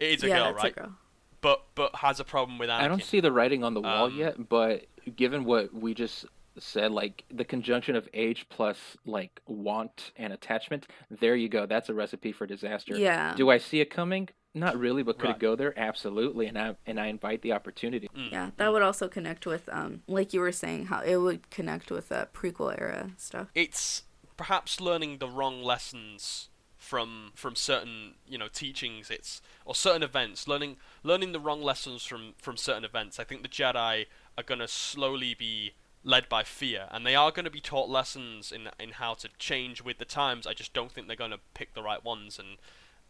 It 0.00 0.10
is 0.18 0.24
a 0.24 0.28
yeah, 0.28 0.38
girl, 0.38 0.54
right? 0.54 0.72
a 0.76 0.80
girl. 0.80 0.92
But 1.40 1.62
but 1.74 1.94
has 1.96 2.20
a 2.20 2.24
problem 2.24 2.58
with 2.58 2.68
Anakin. 2.68 2.80
I 2.80 2.88
don't 2.88 3.02
see 3.02 3.20
the 3.20 3.32
writing 3.32 3.62
on 3.64 3.74
the 3.74 3.80
wall 3.80 4.06
Um, 4.06 4.16
yet, 4.16 4.48
but 4.48 4.86
given 5.16 5.44
what 5.44 5.72
we 5.72 5.94
just 5.94 6.26
said, 6.58 6.90
like 6.90 7.24
the 7.30 7.44
conjunction 7.44 7.94
of 7.94 8.08
age 8.12 8.46
plus 8.48 8.96
like 9.06 9.40
want 9.46 10.10
and 10.16 10.32
attachment. 10.32 10.86
There 11.10 11.36
you 11.36 11.48
go. 11.48 11.66
That's 11.66 11.88
a 11.88 11.94
recipe 11.94 12.32
for 12.32 12.46
disaster. 12.46 12.96
Yeah. 12.96 13.34
Do 13.36 13.48
I 13.50 13.58
see 13.58 13.80
it 13.80 13.90
coming? 13.90 14.28
Not 14.54 14.76
really, 14.76 15.02
but 15.04 15.18
could 15.18 15.28
Right. 15.28 15.36
it 15.36 15.40
go 15.40 15.54
there? 15.54 15.78
Absolutely, 15.78 16.46
and 16.46 16.58
I 16.58 16.74
and 16.86 16.98
I 16.98 17.06
invite 17.06 17.42
the 17.42 17.52
opportunity. 17.52 18.08
Mm, 18.16 18.32
Yeah, 18.32 18.50
that 18.56 18.72
would 18.72 18.82
also 18.82 19.06
connect 19.06 19.46
with, 19.46 19.68
um, 19.68 20.02
like 20.08 20.32
you 20.32 20.40
were 20.40 20.50
saying, 20.52 20.86
how 20.86 21.00
it 21.02 21.16
would 21.16 21.50
connect 21.50 21.90
with 21.92 22.10
uh, 22.10 22.26
prequel 22.34 22.72
era 22.76 23.10
stuff. 23.18 23.48
It's 23.54 24.02
perhaps 24.36 24.80
learning 24.80 25.18
the 25.18 25.28
wrong 25.28 25.62
lessons 25.62 26.48
from 26.78 27.32
from 27.34 27.56
certain 27.56 28.14
you 28.26 28.38
know 28.38 28.48
teachings. 28.48 29.10
It's 29.10 29.42
or 29.64 29.74
certain 29.74 30.02
events. 30.02 30.48
Learning 30.48 30.76
learning 31.02 31.32
the 31.32 31.40
wrong 31.40 31.62
lessons 31.62 32.04
from 32.04 32.34
from 32.38 32.56
certain 32.56 32.84
events. 32.84 33.18
I 33.18 33.24
think 33.24 33.42
the 33.42 33.48
Jedi 33.48 34.06
are 34.38 34.44
gonna 34.44 34.68
slowly 34.68 35.34
be 35.34 35.72
led 36.04 36.28
by 36.28 36.42
fear, 36.42 36.88
and 36.90 37.04
they 37.04 37.14
are 37.14 37.30
going 37.30 37.44
to 37.44 37.50
be 37.50 37.60
taught 37.60 37.88
lessons 37.88 38.52
in 38.52 38.68
in 38.78 38.92
how 38.92 39.14
to 39.14 39.28
change 39.38 39.82
with 39.82 39.98
the 39.98 40.04
times. 40.04 40.46
I 40.46 40.54
just 40.54 40.72
don't 40.72 40.90
think 40.90 41.06
they're 41.06 41.16
going 41.16 41.32
to 41.32 41.40
pick 41.54 41.74
the 41.74 41.82
right 41.82 42.02
ones, 42.04 42.38
and 42.38 42.56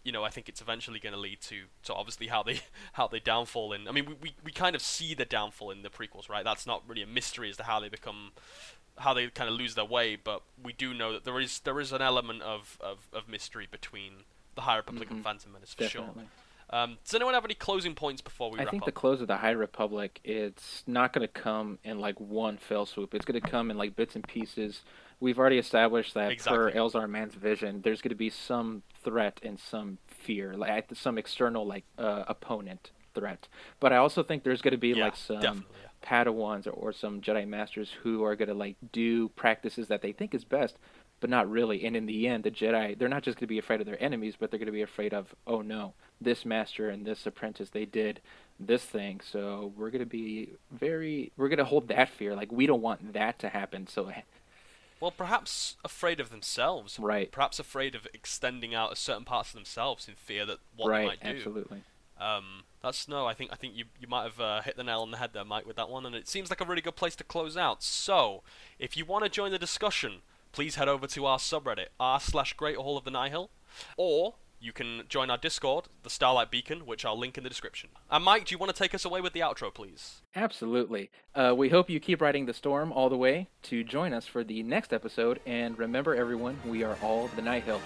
you 0.02 0.12
know 0.12 0.24
I 0.24 0.30
think 0.30 0.48
it's 0.48 0.60
eventually 0.60 0.98
going 0.98 1.12
to 1.12 1.20
lead 1.20 1.40
to 1.42 1.64
to 1.84 1.94
obviously 1.94 2.28
how 2.28 2.42
they 2.42 2.60
how 2.94 3.06
they 3.06 3.20
downfall. 3.20 3.72
In 3.72 3.86
I 3.86 3.92
mean 3.92 4.06
we, 4.06 4.14
we 4.14 4.34
we 4.44 4.52
kind 4.52 4.74
of 4.74 4.82
see 4.82 5.14
the 5.14 5.24
downfall 5.24 5.70
in 5.70 5.82
the 5.82 5.90
prequels, 5.90 6.28
right? 6.28 6.44
That's 6.44 6.66
not 6.66 6.82
really 6.88 7.02
a 7.02 7.06
mystery 7.06 7.50
as 7.50 7.56
to 7.58 7.64
how 7.64 7.80
they 7.80 7.88
become 7.88 8.32
how 8.98 9.14
they 9.14 9.28
kind 9.28 9.48
of 9.50 9.56
lose 9.56 9.74
their 9.74 9.84
way, 9.84 10.16
but 10.16 10.42
we 10.62 10.72
do 10.72 10.92
know 10.94 11.12
that 11.12 11.24
there 11.24 11.38
is 11.40 11.60
there 11.60 11.78
is 11.80 11.92
an 11.92 12.02
element 12.02 12.42
of 12.42 12.78
of, 12.80 13.08
of 13.12 13.28
mystery 13.28 13.66
between 13.70 14.24
the 14.54 14.62
High 14.62 14.76
Republic 14.76 15.10
and 15.10 15.20
Mhm. 15.20 15.24
Phantom 15.24 15.52
Menace 15.52 15.74
for 15.74 15.84
sure. 15.88 16.10
Um, 16.70 16.98
does 17.02 17.14
anyone 17.14 17.32
have 17.32 17.46
any 17.46 17.54
closing 17.54 17.94
points 17.94 18.20
before 18.20 18.50
we 18.50 18.58
I 18.58 18.64
wrap 18.64 18.70
think 18.72 18.82
up? 18.82 18.86
the 18.86 18.92
close 18.92 19.22
of 19.22 19.26
the 19.26 19.38
High 19.38 19.52
Republic, 19.52 20.20
it's 20.22 20.82
not 20.86 21.14
going 21.14 21.26
to 21.26 21.32
come 21.32 21.78
in 21.82 21.98
like 21.98 22.20
one 22.20 22.58
fell 22.58 22.84
swoop. 22.84 23.14
It's 23.14 23.24
going 23.24 23.40
to 23.40 23.48
come 23.48 23.70
in 23.70 23.78
like 23.78 23.96
bits 23.96 24.14
and 24.14 24.26
pieces. 24.28 24.82
We've 25.18 25.38
already 25.38 25.56
established 25.58 26.12
that 26.14 26.38
per 26.40 26.70
Elzar 26.70 27.08
Mann's 27.08 27.34
vision, 27.34 27.80
there's 27.82 28.02
going 28.02 28.10
to 28.10 28.14
be 28.16 28.28
some 28.28 28.82
threat 29.02 29.40
and 29.42 29.58
some 29.58 29.96
fear, 30.06 30.54
like 30.54 30.88
some 30.94 31.16
external 31.16 31.66
like 31.66 31.84
uh, 31.96 32.24
opponent 32.28 32.90
threat. 33.14 33.48
But 33.80 33.92
I 33.92 33.96
also 33.96 34.22
think 34.22 34.42
there's 34.42 34.62
going 34.62 34.72
to 34.72 34.78
be 34.78 34.90
yeah, 34.90 35.04
like 35.04 35.16
some. 35.16 35.40
Yeah. 35.42 35.54
Padawans 36.00 36.66
or, 36.68 36.70
or 36.70 36.92
some 36.92 37.20
Jedi 37.20 37.46
Masters 37.46 37.90
who 38.04 38.22
are 38.22 38.36
going 38.36 38.48
to 38.48 38.54
like 38.54 38.76
do 38.92 39.28
practices 39.30 39.88
that 39.88 40.00
they 40.00 40.12
think 40.12 40.32
is 40.32 40.44
best, 40.44 40.76
but 41.20 41.28
not 41.28 41.50
really. 41.50 41.84
And 41.84 41.96
in 41.96 42.06
the 42.06 42.28
end, 42.28 42.44
the 42.44 42.50
Jedi 42.50 42.96
they're 42.96 43.08
not 43.08 43.24
just 43.24 43.36
going 43.36 43.46
to 43.46 43.52
be 43.52 43.58
afraid 43.58 43.80
of 43.80 43.86
their 43.86 44.02
enemies, 44.02 44.34
but 44.38 44.50
they're 44.50 44.58
going 44.58 44.66
to 44.66 44.72
be 44.72 44.82
afraid 44.82 45.12
of 45.12 45.34
oh 45.46 45.60
no, 45.60 45.94
this 46.20 46.44
master 46.44 46.88
and 46.88 47.04
this 47.04 47.26
apprentice 47.26 47.70
they 47.70 47.84
did 47.84 48.20
this 48.60 48.82
thing, 48.82 49.20
so 49.20 49.72
we're 49.76 49.90
going 49.90 50.00
to 50.00 50.06
be 50.06 50.50
very 50.70 51.32
we're 51.36 51.48
going 51.48 51.58
to 51.58 51.64
hold 51.64 51.88
that 51.88 52.08
fear. 52.08 52.34
Like 52.34 52.52
we 52.52 52.66
don't 52.66 52.82
want 52.82 53.12
that 53.12 53.38
to 53.40 53.48
happen. 53.48 53.86
So 53.86 54.08
eh. 54.08 54.22
Well, 55.00 55.12
perhaps 55.12 55.76
afraid 55.84 56.18
of 56.18 56.30
themselves. 56.30 56.98
Right. 56.98 57.30
Perhaps 57.30 57.60
afraid 57.60 57.94
of 57.94 58.08
extending 58.12 58.74
out 58.74 58.92
a 58.92 58.96
certain 58.96 59.24
parts 59.24 59.50
of 59.50 59.54
themselves 59.54 60.08
in 60.08 60.14
fear 60.14 60.44
that 60.46 60.58
what 60.76 60.88
right, 60.88 61.00
they 61.02 61.06
might 61.06 61.22
do. 61.22 61.38
absolutely. 61.38 61.82
Um, 62.20 62.64
that's 62.82 63.08
no. 63.08 63.26
I 63.26 63.34
think 63.34 63.52
I 63.52 63.56
think 63.56 63.74
you 63.74 63.84
you 64.00 64.08
might 64.08 64.24
have 64.24 64.40
uh, 64.40 64.62
hit 64.62 64.76
the 64.76 64.84
nail 64.84 65.00
on 65.00 65.10
the 65.10 65.18
head 65.18 65.30
there, 65.32 65.44
Mike, 65.44 65.66
with 65.66 65.76
that 65.76 65.88
one, 65.88 66.06
and 66.06 66.14
it 66.14 66.28
seems 66.28 66.50
like 66.50 66.60
a 66.60 66.64
really 66.64 66.82
good 66.82 66.96
place 66.96 67.16
to 67.16 67.24
close 67.24 67.56
out. 67.56 67.82
So, 67.82 68.42
if 68.78 68.96
you 68.96 69.04
want 69.04 69.24
to 69.24 69.30
join 69.30 69.50
the 69.50 69.58
discussion, 69.58 70.22
please 70.52 70.76
head 70.76 70.88
over 70.88 71.06
to 71.06 71.26
our 71.26 71.38
subreddit 71.38 71.88
r 71.98 72.20
slash 72.20 72.54
Great 72.54 72.76
Hall 72.76 72.96
of 72.96 73.04
the 73.04 73.10
Nihil, 73.10 73.50
or 73.96 74.34
you 74.60 74.72
can 74.72 75.02
join 75.08 75.30
our 75.30 75.38
Discord, 75.38 75.86
the 76.02 76.10
Starlight 76.10 76.50
Beacon, 76.50 76.80
which 76.80 77.04
I'll 77.04 77.18
link 77.18 77.38
in 77.38 77.44
the 77.44 77.50
description. 77.50 77.90
And 78.10 78.24
Mike, 78.24 78.46
do 78.46 78.54
you 78.54 78.58
want 78.58 78.74
to 78.74 78.78
take 78.78 78.94
us 78.94 79.04
away 79.04 79.20
with 79.20 79.32
the 79.32 79.40
outro, 79.40 79.72
please? 79.72 80.22
Absolutely. 80.34 81.10
Uh, 81.34 81.54
we 81.56 81.68
hope 81.68 81.88
you 81.88 82.00
keep 82.00 82.20
riding 82.20 82.46
the 82.46 82.54
storm 82.54 82.92
all 82.92 83.08
the 83.08 83.16
way 83.16 83.48
to 83.64 83.84
join 83.84 84.12
us 84.12 84.26
for 84.26 84.42
the 84.42 84.62
next 84.64 84.92
episode. 84.92 85.40
And 85.46 85.78
remember, 85.78 86.14
everyone, 86.14 86.58
we 86.66 86.82
are 86.82 86.98
all 87.02 87.28
the 87.36 87.42
Nihil. 87.42 87.80